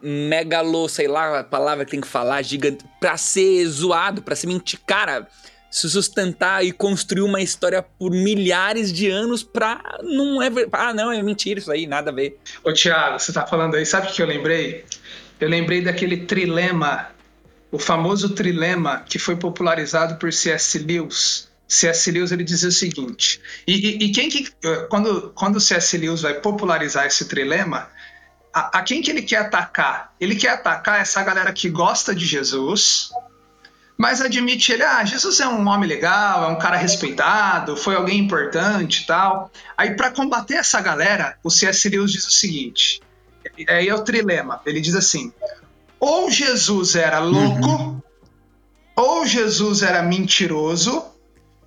[0.02, 4.48] megalo, sei lá a palavra que tem que falar, gigante, pra ser zoado, pra ser
[4.48, 4.80] mentir.
[4.86, 5.28] Cara,
[5.72, 10.50] se sustentar e construir uma história por milhares de anos pra não é.
[10.74, 12.38] Ah, não, é mentira isso aí, nada a ver.
[12.62, 14.84] Ô, Thiago, você tá falando aí, sabe o que eu lembrei?
[15.40, 17.08] Eu lembrei daquele trilema,
[17.72, 20.78] o famoso trilema que foi popularizado por C.S.
[20.78, 21.50] Lewis.
[21.66, 22.12] C.S.
[22.12, 24.52] Lewis ele dizia o seguinte, e, e, e quem que,
[24.90, 25.98] quando, quando C.S.
[25.98, 27.90] Lewis vai popularizar esse trilema,
[28.54, 30.14] a, a, quem que ele quer atacar?
[30.20, 33.10] Ele quer atacar essa galera que gosta de Jesus,
[34.02, 38.18] mas admite ele, ah, Jesus é um homem legal, é um cara respeitado, foi alguém
[38.18, 39.52] importante e tal.
[39.78, 41.88] Aí, para combater essa galera, o C.S.
[41.88, 43.00] Lewis diz o seguinte:
[43.70, 44.60] aí é o trilema.
[44.66, 45.32] Ele diz assim:
[46.00, 48.02] ou Jesus era louco, uhum.
[48.96, 51.06] ou Jesus era mentiroso,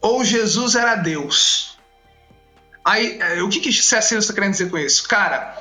[0.00, 1.78] ou Jesus era Deus.
[2.84, 4.12] Aí, é, o que, que C.S.
[4.12, 5.06] Lewis está querendo dizer com isso?
[5.06, 5.56] Cara,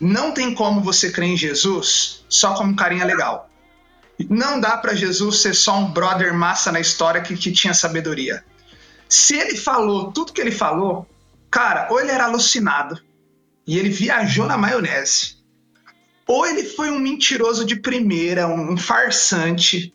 [0.00, 3.50] não tem como você crer em Jesus só como um carinha legal.
[4.28, 8.44] Não dá para Jesus ser só um brother massa na história que, que tinha sabedoria.
[9.08, 11.08] Se ele falou tudo que ele falou,
[11.50, 13.00] cara, ou ele era alucinado
[13.66, 15.36] e ele viajou na maionese,
[16.26, 19.93] ou ele foi um mentiroso de primeira, um farsante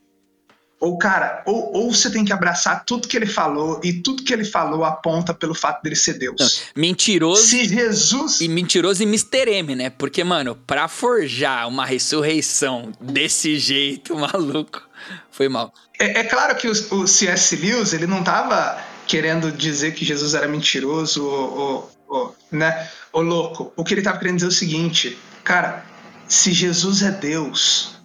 [0.80, 4.32] ou, cara, ou, ou você tem que abraçar tudo que ele falou, e tudo que
[4.32, 6.64] ele falou aponta pelo fato dele ser Deus.
[6.74, 7.44] Mentiroso.
[7.44, 8.40] Se Jesus.
[8.40, 9.52] E mentiroso e Mr.
[9.52, 9.90] M, né?
[9.90, 14.82] Porque, mano, pra forjar uma ressurreição desse jeito, maluco,
[15.30, 15.74] foi mal.
[16.00, 17.56] É, é claro que o, o C.S.
[17.58, 23.22] Lewis, ele não tava querendo dizer que Jesus era mentiroso ou, ou, ou, né, ou
[23.22, 23.74] louco.
[23.76, 25.84] O que ele tava querendo dizer é o seguinte, cara,
[26.26, 27.99] se Jesus é Deus,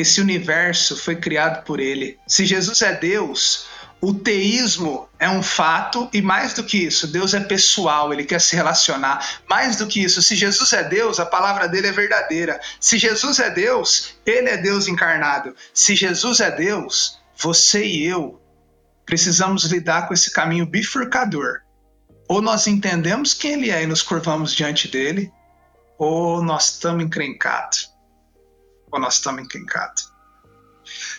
[0.00, 2.18] esse universo foi criado por ele.
[2.26, 3.66] Se Jesus é Deus,
[4.00, 8.40] o teísmo é um fato e mais do que isso, Deus é pessoal, ele quer
[8.40, 9.40] se relacionar.
[9.48, 12.60] Mais do que isso, se Jesus é Deus, a palavra dele é verdadeira.
[12.78, 15.54] Se Jesus é Deus, ele é Deus encarnado.
[15.74, 18.40] Se Jesus é Deus, você e eu
[19.04, 21.60] precisamos lidar com esse caminho bifurcador.
[22.28, 25.32] Ou nós entendemos quem ele é e nos curvamos diante dele,
[25.98, 27.97] ou nós estamos encrencados
[28.90, 30.10] ou nós estamos encrencados.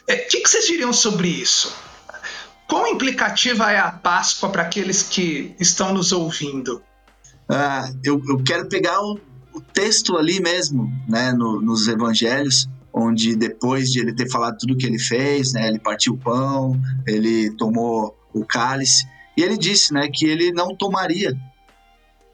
[0.09, 1.73] O que, que vocês diriam sobre isso?
[2.67, 6.81] Quão implicativa é a Páscoa para aqueles que estão nos ouvindo?
[7.49, 9.19] Ah, eu, eu quero pegar o,
[9.53, 14.73] o, texto ali mesmo, né, no, nos evangelhos, onde depois de ele ter falado tudo
[14.73, 19.57] o que ele fez, né, ele partiu o pão, ele tomou o cálice, e ele
[19.57, 21.35] disse né, que ele não tomaria.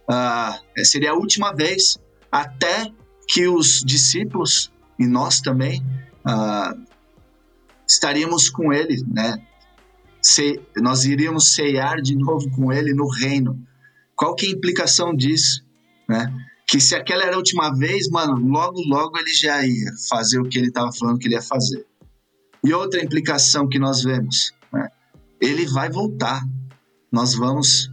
[0.06, 1.98] Ah, seria a última vez,
[2.30, 2.92] até
[3.28, 5.84] que os discípulos e nós também
[6.24, 6.76] ah,
[7.88, 9.38] estaríamos com ele, né?
[10.22, 13.62] Se, nós iríamos ceiar de novo com ele no reino.
[14.16, 15.64] Qual que é a implicação disso,
[16.10, 16.34] né?
[16.68, 20.50] Que se aquela era a última vez, mano, logo, logo ele já ia fazer o
[20.50, 21.86] que ele estava falando que ele ia fazer.
[22.64, 24.90] E outra implicação que nós vemos, né?
[25.40, 26.44] Ele vai voltar.
[27.12, 27.90] Nós vamos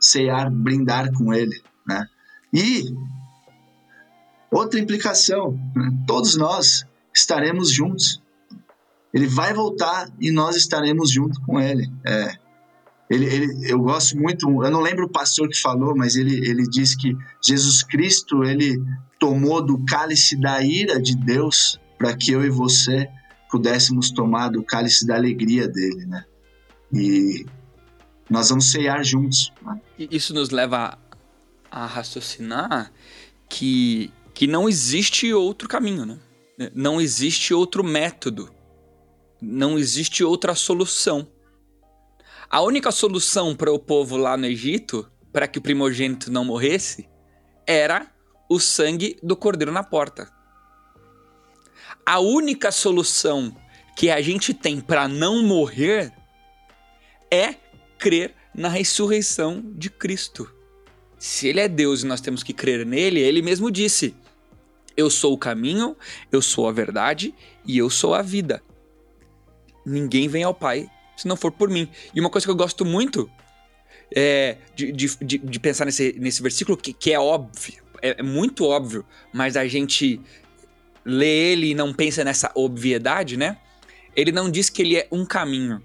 [0.00, 2.06] ceiar, brindar com ele, né?
[2.52, 2.94] E
[4.50, 5.92] Outra implicação, né?
[6.06, 6.84] todos nós
[7.14, 8.20] estaremos juntos.
[9.12, 11.90] Ele vai voltar e nós estaremos junto com ele.
[12.04, 12.36] É.
[13.08, 16.62] Ele, ele, eu gosto muito, eu não lembro o pastor que falou, mas ele, ele
[16.62, 18.80] diz que Jesus Cristo ele
[19.18, 23.08] tomou do cálice da ira de Deus para que eu e você
[23.50, 26.24] pudéssemos tomar do cálice da alegria dele, né?
[26.92, 27.44] E
[28.28, 29.52] nós vamos ceiar juntos.
[29.60, 29.80] Né?
[29.98, 30.96] Isso nos leva
[31.68, 32.92] a raciocinar
[33.48, 36.18] que que não existe outro caminho, né?
[36.74, 38.52] Não existe outro método.
[39.40, 41.26] Não existe outra solução.
[42.48, 47.08] A única solução para o povo lá no Egito, para que o primogênito não morresse,
[47.66, 48.12] era
[48.48, 50.30] o sangue do cordeiro na porta.
[52.04, 53.56] A única solução
[53.96, 56.12] que a gente tem para não morrer
[57.30, 57.54] é
[57.98, 60.52] crer na ressurreição de Cristo.
[61.18, 64.16] Se ele é Deus e nós temos que crer nele, ele mesmo disse:
[64.96, 65.96] eu sou o caminho,
[66.30, 67.34] eu sou a verdade
[67.64, 68.62] e eu sou a vida.
[69.84, 71.88] ninguém vem ao Pai se não for por mim.
[72.14, 73.30] E uma coisa que eu gosto muito
[74.14, 78.22] é, de, de, de, de pensar nesse, nesse versículo, que, que é óbvio, é, é
[78.22, 80.20] muito óbvio, mas a gente
[81.04, 83.58] lê ele e não pensa nessa obviedade, né?
[84.16, 85.82] Ele não diz que ele é um caminho,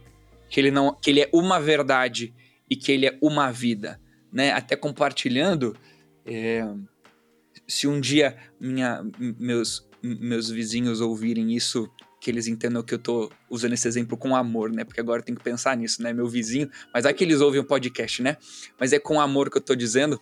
[0.50, 2.34] que ele, não, que ele é uma verdade
[2.70, 4.00] e que ele é uma vida,
[4.32, 4.52] né?
[4.52, 5.76] Até compartilhando,
[6.26, 6.66] é,
[7.68, 11.90] se um dia minha, meus, meus vizinhos ouvirem isso
[12.22, 14.84] que eles entendam que eu tô usando esse exemplo com amor, né?
[14.84, 16.12] Porque agora tenho que pensar nisso, né?
[16.12, 18.38] Meu vizinho, mas é que eles ouvem o podcast, né?
[18.80, 20.20] Mas é com amor que eu tô dizendo,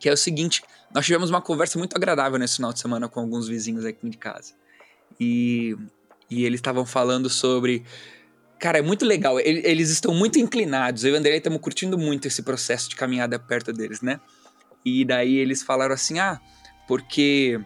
[0.00, 3.20] que é o seguinte, nós tivemos uma conversa muito agradável nesse final de semana com
[3.20, 4.54] alguns vizinhos aqui de casa.
[5.20, 5.76] E,
[6.28, 7.84] e eles estavam falando sobre
[8.62, 9.40] Cara, é muito legal.
[9.40, 11.02] Eles estão muito inclinados.
[11.02, 14.20] Eu e o André estamos curtindo muito esse processo de caminhada perto deles, né?
[14.84, 16.40] E daí eles falaram assim: ah,
[16.86, 17.60] porque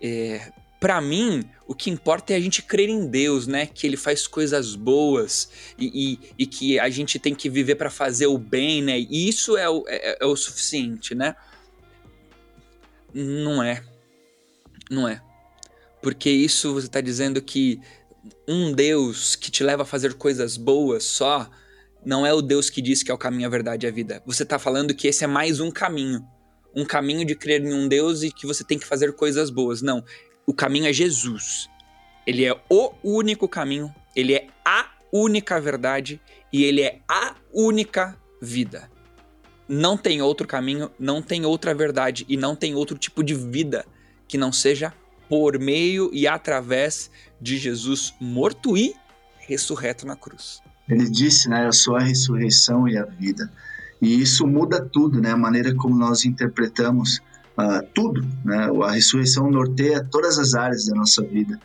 [0.00, 3.66] é, para mim, o que importa é a gente crer em Deus, né?
[3.66, 7.90] Que Ele faz coisas boas e, e, e que a gente tem que viver para
[7.90, 8.98] fazer o bem, né?
[8.98, 11.36] E isso é o, é, é o suficiente, né?
[13.12, 13.84] Não é.
[14.90, 15.22] Não é.
[16.00, 17.78] Porque isso você está dizendo que
[18.48, 21.48] um Deus que te leva a fazer coisas boas só
[22.04, 24.22] não é o Deus que diz que é o caminho, a verdade e a vida.
[24.24, 26.26] Você está falando que esse é mais um caminho.
[26.74, 29.82] Um caminho de crer em um Deus e que você tem que fazer coisas boas.
[29.82, 30.04] Não.
[30.46, 31.68] O caminho é Jesus.
[32.26, 36.20] Ele é o único caminho, ele é a única verdade
[36.52, 38.90] e ele é a única vida.
[39.68, 43.84] Não tem outro caminho, não tem outra verdade e não tem outro tipo de vida
[44.26, 44.92] que não seja
[45.28, 47.10] por meio e através
[47.40, 48.94] de Jesus morto e
[49.38, 50.60] ressurreto na cruz.
[50.88, 53.50] Ele disse, né, eu sou a ressurreição e a vida.
[54.00, 57.20] E isso muda tudo, né, a maneira como nós interpretamos
[57.58, 58.26] uh, tudo.
[58.44, 58.68] Né?
[58.84, 61.60] A ressurreição norteia todas as áreas da nossa vida.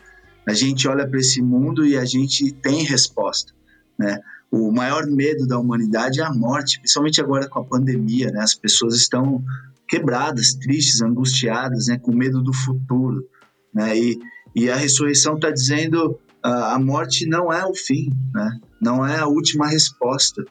[0.46, 3.52] A gente olha para esse mundo e a gente tem resposta.
[3.98, 4.20] Né?
[4.50, 8.30] O maior medo da humanidade é a morte, principalmente agora com a pandemia.
[8.30, 8.40] Né?
[8.40, 9.42] As pessoas estão
[9.88, 11.98] quebradas, tristes, angustiadas, né?
[11.98, 13.26] com medo do futuro.
[13.74, 13.98] Né?
[13.98, 14.18] E,
[14.54, 16.12] e a ressurreição está dizendo
[16.44, 18.60] uh, a morte não é o fim, né?
[18.80, 20.44] não é a última resposta.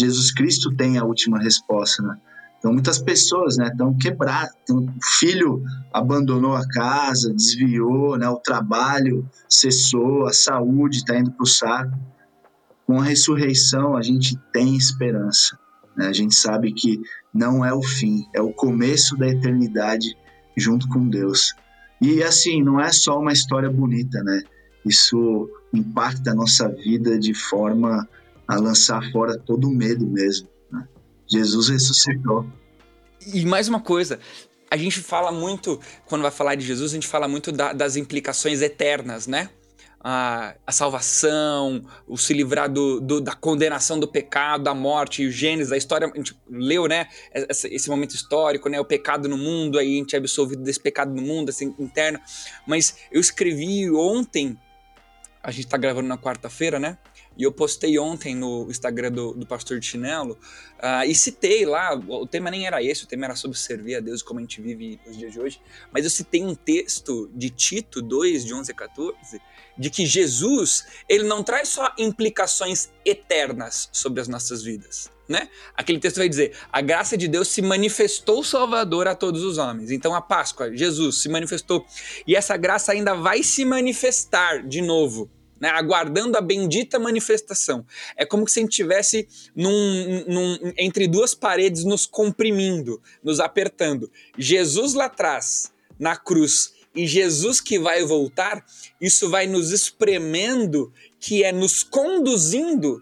[0.00, 2.02] Jesus Cristo tem a última resposta.
[2.02, 2.16] Né?
[2.58, 4.54] Então, muitas pessoas né, estão quebradas.
[4.70, 4.86] O
[5.18, 11.46] filho abandonou a casa, desviou, né, o trabalho cessou, a saúde está indo para o
[11.46, 11.98] saco.
[12.86, 15.58] Com a ressurreição, a gente tem esperança.
[15.96, 16.08] Né?
[16.08, 17.00] A gente sabe que
[17.32, 20.16] não é o fim, é o começo da eternidade
[20.56, 21.54] junto com Deus.
[22.00, 24.42] E assim, não é só uma história bonita, né?
[24.84, 28.08] Isso impacta a nossa vida de forma
[28.50, 30.48] a lançar fora todo o medo mesmo.
[31.30, 32.44] Jesus ressuscitou.
[33.32, 34.18] E mais uma coisa,
[34.68, 37.94] a gente fala muito, quando vai falar de Jesus, a gente fala muito da, das
[37.94, 39.50] implicações eternas, né?
[40.02, 45.30] A, a, salvação, o se livrar do, do, da condenação do pecado, da morte, o
[45.30, 47.06] Gênesis, a história, a gente leu, né?
[47.32, 48.80] Esse, esse, momento histórico, né?
[48.80, 52.18] O pecado no mundo, aí a gente é absolvido desse pecado no mundo, assim, interno.
[52.66, 54.58] Mas eu escrevi ontem,
[55.42, 56.98] a gente tá gravando na quarta-feira, né?
[57.40, 60.38] E eu postei ontem no Instagram do, do Pastor de Chinelo
[60.76, 64.00] uh, e citei lá, o tema nem era esse, o tema era sobre servir a
[64.00, 65.58] Deus como a gente vive nos dias de hoje,
[65.90, 69.40] mas eu citei um texto de Tito 2, de 11 a 14,
[69.78, 75.48] de que Jesus, ele não traz só implicações eternas sobre as nossas vidas, né?
[75.74, 79.90] Aquele texto vai dizer: a graça de Deus se manifestou salvador a todos os homens.
[79.90, 81.86] Então a Páscoa, Jesus se manifestou
[82.26, 85.30] e essa graça ainda vai se manifestar de novo
[85.60, 87.84] né, aguardando a bendita manifestação.
[88.16, 94.10] É como se a gente estivesse num, num, entre duas paredes nos comprimindo, nos apertando.
[94.38, 98.64] Jesus lá atrás, na cruz, e Jesus que vai voltar,
[99.00, 103.00] isso vai nos espremendo, que é nos conduzindo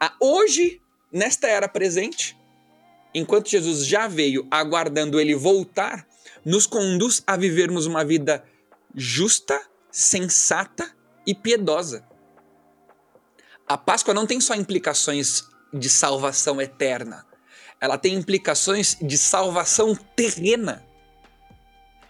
[0.00, 0.80] a hoje,
[1.12, 2.36] nesta era presente,
[3.12, 6.06] enquanto Jesus já veio aguardando ele voltar,
[6.44, 8.44] nos conduz a vivermos uma vida
[8.94, 10.96] justa, sensata
[11.28, 12.02] e piedosa.
[13.68, 17.26] A Páscoa não tem só implicações de salvação eterna,
[17.78, 20.82] ela tem implicações de salvação terrena.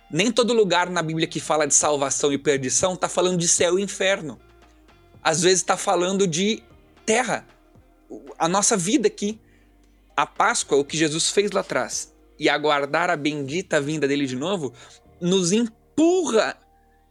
[0.08, 3.76] Nem todo lugar na Bíblia que fala de salvação e perdição está falando de céu
[3.76, 4.40] e inferno.
[5.22, 6.62] Às vezes está falando de
[7.04, 7.44] terra,
[8.38, 9.40] a nossa vida aqui.
[10.16, 14.36] A Páscoa, o que Jesus fez lá atrás, e aguardar a bendita vinda dele de
[14.36, 14.72] novo,
[15.20, 16.56] nos empurra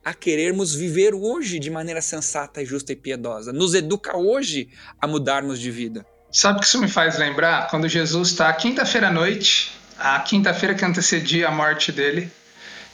[0.08, 3.52] a querermos viver hoje de maneira sensata, justa e piedosa.
[3.52, 4.70] Nos educa hoje
[5.02, 6.06] a mudarmos de vida.
[6.32, 7.68] Sabe o que isso me faz lembrar?
[7.68, 12.32] Quando Jesus está quinta-feira à noite, a quinta-feira que antecedia a morte dele,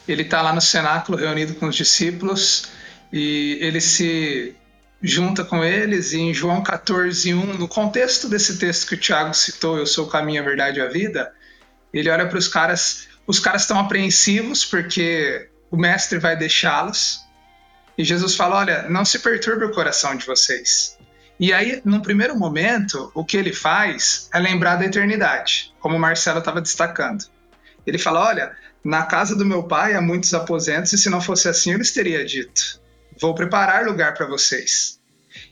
[0.08, 2.70] ele está lá no cenáculo reunido com os discípulos
[3.12, 4.56] e ele se
[5.00, 9.36] junta com eles e em João 14, 1, no contexto desse texto que o Tiago
[9.36, 11.32] citou, Eu sou o caminho, a verdade e a vida,
[11.94, 17.26] ele olha para os caras, os caras estão apreensivos porque o mestre vai deixá-los.
[17.98, 20.96] E Jesus fala: Olha, não se perturbe o coração de vocês.
[21.40, 26.00] E aí, num primeiro momento, o que ele faz é lembrar da eternidade, como o
[26.00, 27.26] Marcelo estava destacando.
[27.88, 28.56] Ele fala: Olha,
[28.86, 31.92] na casa do meu pai há muitos aposentos, e se não fosse assim, eu lhes
[31.92, 32.80] teria dito:
[33.20, 35.00] Vou preparar lugar para vocês.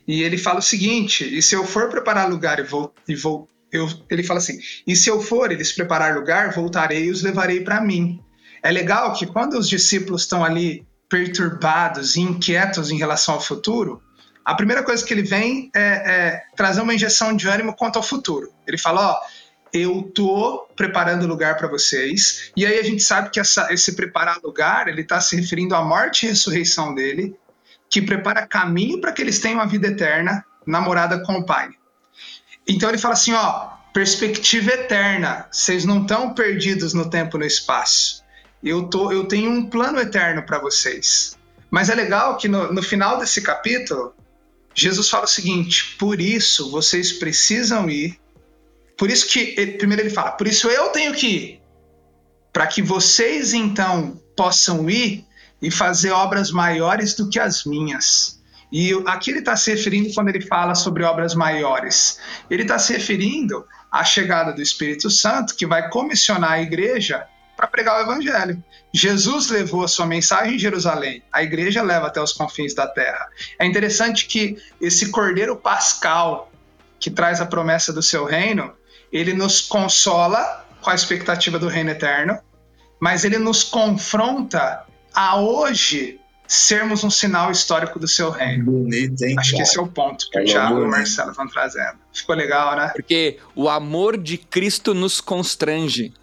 [0.07, 2.93] E ele fala o seguinte: E se eu for preparar lugar e vou.
[3.07, 7.09] E vou eu, ele fala assim: E se eu for eles preparar lugar, voltarei e
[7.09, 8.21] os levarei para mim.
[8.63, 14.01] É legal que quando os discípulos estão ali perturbados e inquietos em relação ao futuro,
[14.45, 18.03] a primeira coisa que ele vem é, é trazer uma injeção de ânimo quanto ao
[18.03, 18.51] futuro.
[18.67, 19.21] Ele fala: Ó
[19.73, 22.51] eu tô preparando lugar para vocês.
[22.55, 25.83] E aí a gente sabe que essa, esse preparar lugar, ele está se referindo à
[25.83, 27.35] morte e ressurreição dele,
[27.89, 31.69] que prepara caminho para que eles tenham a vida eterna namorada com o Pai.
[32.67, 35.47] Então ele fala assim, ó, perspectiva eterna.
[35.51, 38.20] Vocês não estão perdidos no tempo e no espaço.
[38.63, 41.37] Eu tô, eu tenho um plano eterno para vocês.
[41.69, 44.13] Mas é legal que no, no final desse capítulo,
[44.75, 48.21] Jesus fala o seguinte: por isso vocês precisam ir
[49.01, 51.61] por isso que, ele, primeiro ele fala, por isso eu tenho que ir,
[52.53, 55.25] para que vocês então possam ir
[55.59, 58.39] e fazer obras maiores do que as minhas.
[58.71, 62.19] E aqui ele está se referindo quando ele fala sobre obras maiores.
[62.47, 67.25] Ele está se referindo à chegada do Espírito Santo, que vai comissionar a igreja
[67.61, 68.61] para pregar o Evangelho.
[68.91, 73.27] Jesus levou a sua mensagem em Jerusalém, a igreja leva até os confins da terra.
[73.59, 76.51] É interessante que esse cordeiro pascal,
[76.99, 78.73] que traz a promessa do seu reino,
[79.13, 82.39] ele nos consola com a expectativa do reino eterno,
[82.99, 84.83] mas ele nos confronta
[85.13, 88.65] a hoje sermos um sinal histórico do seu reino.
[88.65, 89.35] Bonito, hein?
[89.39, 91.97] Acho que esse é o ponto que é o Thiago e o Marcelo estão trazendo.
[92.11, 92.89] Ficou legal, né?
[92.89, 96.13] Porque o amor de Cristo nos constrange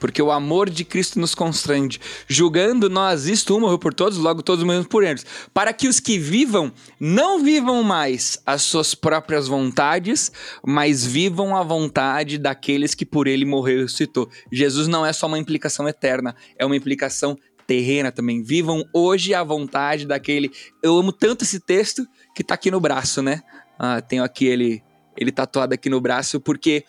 [0.00, 2.00] porque o amor de Cristo nos constrange.
[2.26, 5.24] Julgando nós isto, um morreu por todos, logo todos morremos por eles.
[5.54, 10.32] Para que os que vivam não vivam mais as suas próprias vontades,
[10.66, 14.28] mas vivam a vontade daqueles que por ele morreu e ressuscitou.
[14.50, 17.36] Jesus não é só uma implicação eterna, é uma implicação
[17.66, 18.42] terrena também.
[18.42, 20.50] Vivam hoje a vontade daquele.
[20.82, 23.42] Eu amo tanto esse texto que tá aqui no braço, né?
[23.78, 24.82] Ah, tenho aqui ele,
[25.16, 26.84] ele tatuado aqui no braço, porque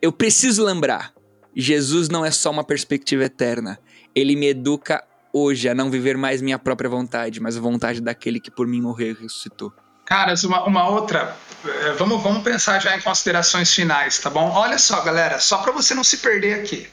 [0.00, 1.12] eu preciso lembrar
[1.54, 3.78] Jesus não é só uma perspectiva eterna.
[4.14, 8.38] Ele me educa hoje a não viver mais minha própria vontade, mas a vontade daquele
[8.40, 9.72] que por mim morreu e ressuscitou.
[10.04, 11.36] Caras, uma, uma outra.
[11.64, 14.50] Eh, vamos, vamos pensar já em considerações finais, tá bom?
[14.50, 16.86] Olha só, galera, só para você não se perder aqui.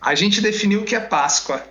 [0.00, 1.62] A gente definiu o que é Páscoa.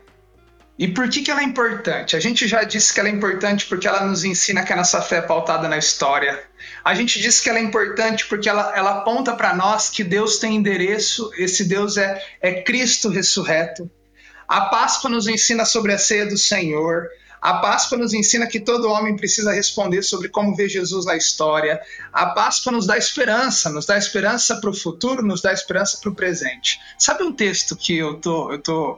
[0.77, 2.15] E por que, que ela é importante?
[2.15, 5.01] A gente já disse que ela é importante porque ela nos ensina que a nossa
[5.01, 6.43] fé é pautada na história.
[6.87, 10.39] A gente disse que ela é importante porque ela, ela aponta para nós que Deus
[10.39, 13.91] tem endereço, esse Deus é, é Cristo ressurreto.
[14.47, 17.09] A Páscoa nos ensina sobre a ceia do Senhor.
[17.41, 21.77] A Páscoa nos ensina que todo homem precisa responder sobre como ver Jesus na história.
[22.13, 26.09] A Páscoa nos dá esperança, nos dá esperança para o futuro, nos dá esperança para
[26.09, 26.79] o presente.
[26.97, 28.97] Sabe um texto que eu tô, eu tô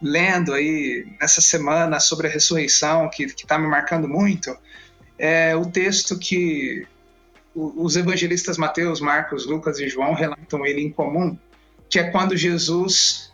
[0.00, 4.56] lendo aí nessa semana sobre a ressurreição, que está me marcando muito,
[5.18, 6.86] é o texto que
[7.56, 11.38] os evangelistas Mateus, Marcos, Lucas e João relatam ele em comum,
[11.88, 13.32] que é quando Jesus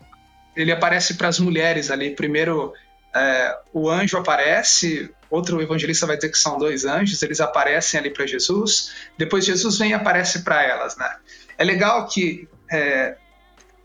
[0.55, 2.15] ele aparece para as mulheres ali.
[2.15, 2.73] Primeiro,
[3.15, 8.11] é, o anjo aparece, outro evangelista vai dizer que são dois anjos, eles aparecem ali
[8.11, 8.93] para Jesus.
[9.19, 11.17] Depois Jesus vem e aparece para elas, né?
[11.59, 13.17] É legal que é,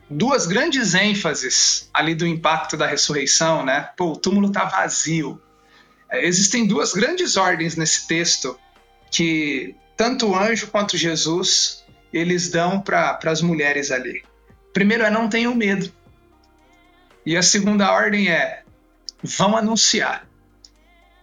[0.10, 3.90] duas grandes ênfases ali do impacto da ressurreição, né?
[3.98, 5.42] Pô, o túmulo está vazio.
[6.12, 8.58] É, existem duas grandes ordens nesse texto
[9.10, 11.84] que tanto o anjo quanto Jesus
[12.14, 14.24] eles dão para as mulheres ali.
[14.72, 15.91] Primeiro é não tenham medo.
[17.26, 18.64] E a segunda ordem é
[19.22, 20.26] vão anunciar.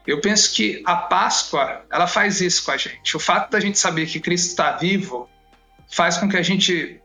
[0.07, 3.17] Eu penso que a Páscoa ela faz isso com a gente.
[3.17, 5.31] O fato da gente saber que Cristo está vivo
[5.91, 7.01] faz com que a gente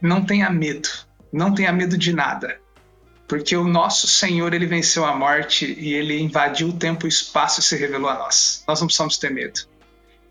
[0.00, 0.88] não tenha medo,
[1.32, 2.58] não tenha medo de nada.
[3.28, 7.08] Porque o nosso Senhor, ele venceu a morte e ele invadiu o tempo e o
[7.08, 8.64] espaço e se revelou a nós.
[8.66, 9.71] Nós não precisamos ter medo.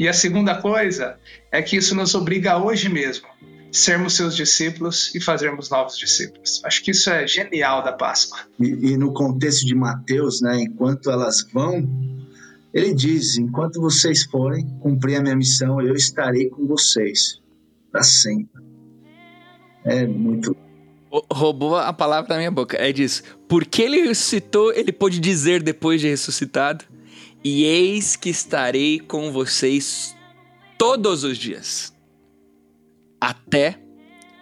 [0.02, 1.20] E a segunda coisa
[1.52, 3.28] é que isso nos obriga hoje mesmo
[3.72, 6.60] sermos seus discípulos e fazermos novos discípulos.
[6.66, 8.39] Acho que isso é genial da Páscoa.
[8.60, 11.88] E, e, no contexto de Mateus, né, enquanto elas vão,
[12.74, 17.39] ele diz: enquanto vocês forem cumprir a minha missão, eu estarei com vocês
[17.91, 18.60] para sempre.
[19.86, 20.58] É muito.
[21.32, 22.76] Roubou a palavra da minha boca.
[22.76, 23.22] É disso.
[23.47, 26.86] Porque ele ressuscitou, ele pôde dizer depois de ressuscitado:
[27.43, 30.15] e eis que estarei com vocês
[30.77, 31.93] todos os dias,
[33.19, 33.79] até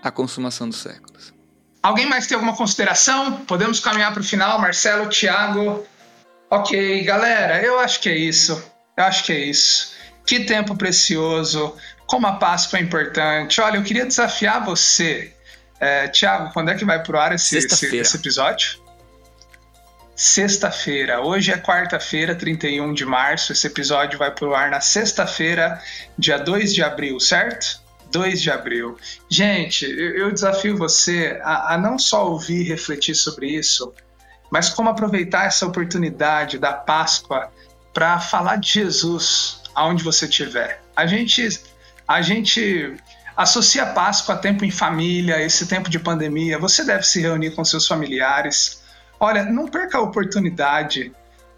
[0.01, 1.33] a consumação dos séculos.
[1.81, 3.45] Alguém mais tem alguma consideração?
[3.45, 5.85] Podemos caminhar para o final, Marcelo, Thiago.
[6.49, 8.61] Ok, galera, eu acho que é isso.
[8.97, 9.93] Eu acho que é isso.
[10.25, 11.75] Que tempo precioso,
[12.05, 13.61] como a Páscoa é importante.
[13.61, 15.33] Olha, eu queria desafiar você.
[15.79, 18.78] É, Tiago, quando é que vai pro ar esse, esse, esse episódio?
[20.19, 21.21] Sexta-feira.
[21.21, 23.53] Hoje é quarta-feira, 31 de março.
[23.53, 25.81] Esse episódio vai pro ar na sexta-feira,
[26.17, 27.79] dia 2 de abril, certo?
[28.11, 28.97] 2 de abril.
[29.29, 33.93] Gente, eu, desafio você a, a não só ouvir e refletir sobre isso,
[34.51, 37.49] mas como aproveitar essa oportunidade da Páscoa
[37.93, 40.81] para falar de Jesus aonde você estiver.
[40.97, 41.61] A gente,
[42.05, 42.93] a gente
[43.37, 46.59] associa a Páscoa a tempo em família, esse tempo de pandemia.
[46.59, 48.79] Você deve se reunir com seus familiares.
[49.19, 51.11] Olha, não perca a oportunidade.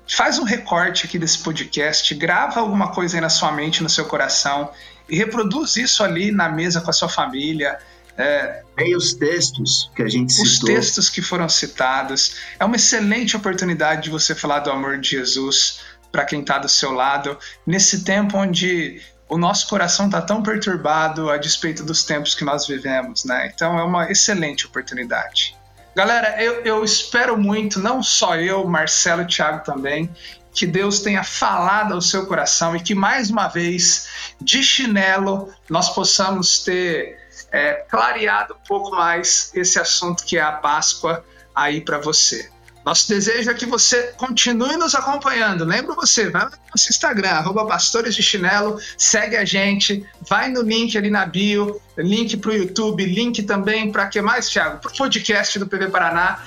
[0.07, 4.05] Faz um recorte aqui desse podcast, grava alguma coisa aí na sua mente, no seu
[4.05, 4.71] coração
[5.11, 7.77] e reproduz isso ali na mesa com a sua família.
[8.17, 10.45] É, Leia os textos que a gente citou.
[10.47, 12.37] Os textos que foram citados.
[12.57, 15.81] É uma excelente oportunidade de você falar do amor de Jesus
[16.11, 21.29] para quem está do seu lado, nesse tempo onde o nosso coração está tão perturbado
[21.29, 23.49] a despeito dos tempos que nós vivemos, né?
[23.53, 25.55] Então é uma excelente oportunidade.
[25.95, 30.09] Galera, eu, eu espero muito, não só eu, Marcelo e Thiago também,
[30.53, 35.89] que Deus tenha falado ao seu coração e que mais uma vez, de chinelo, nós
[35.89, 37.17] possamos ter
[37.51, 42.49] é, clareado um pouco mais esse assunto que é a Páscoa aí para você.
[42.85, 45.63] Nosso desejo é que você continue nos acompanhando.
[45.63, 50.61] Lembra você, vai no nosso Instagram, arroba Pastores de Chinelo, segue a gente, vai no
[50.61, 54.79] link ali na bio, link para o YouTube, link também para que mais, Thiago?
[54.79, 56.39] Para o podcast do PV Paraná.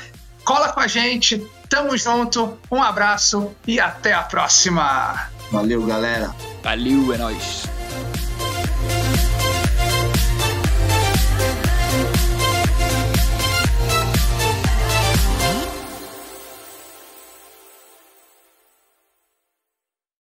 [0.44, 5.30] Cola com a gente, tamo junto, um abraço e até a próxima.
[5.50, 6.34] Valeu, galera.
[6.62, 7.73] Valeu, é nóis.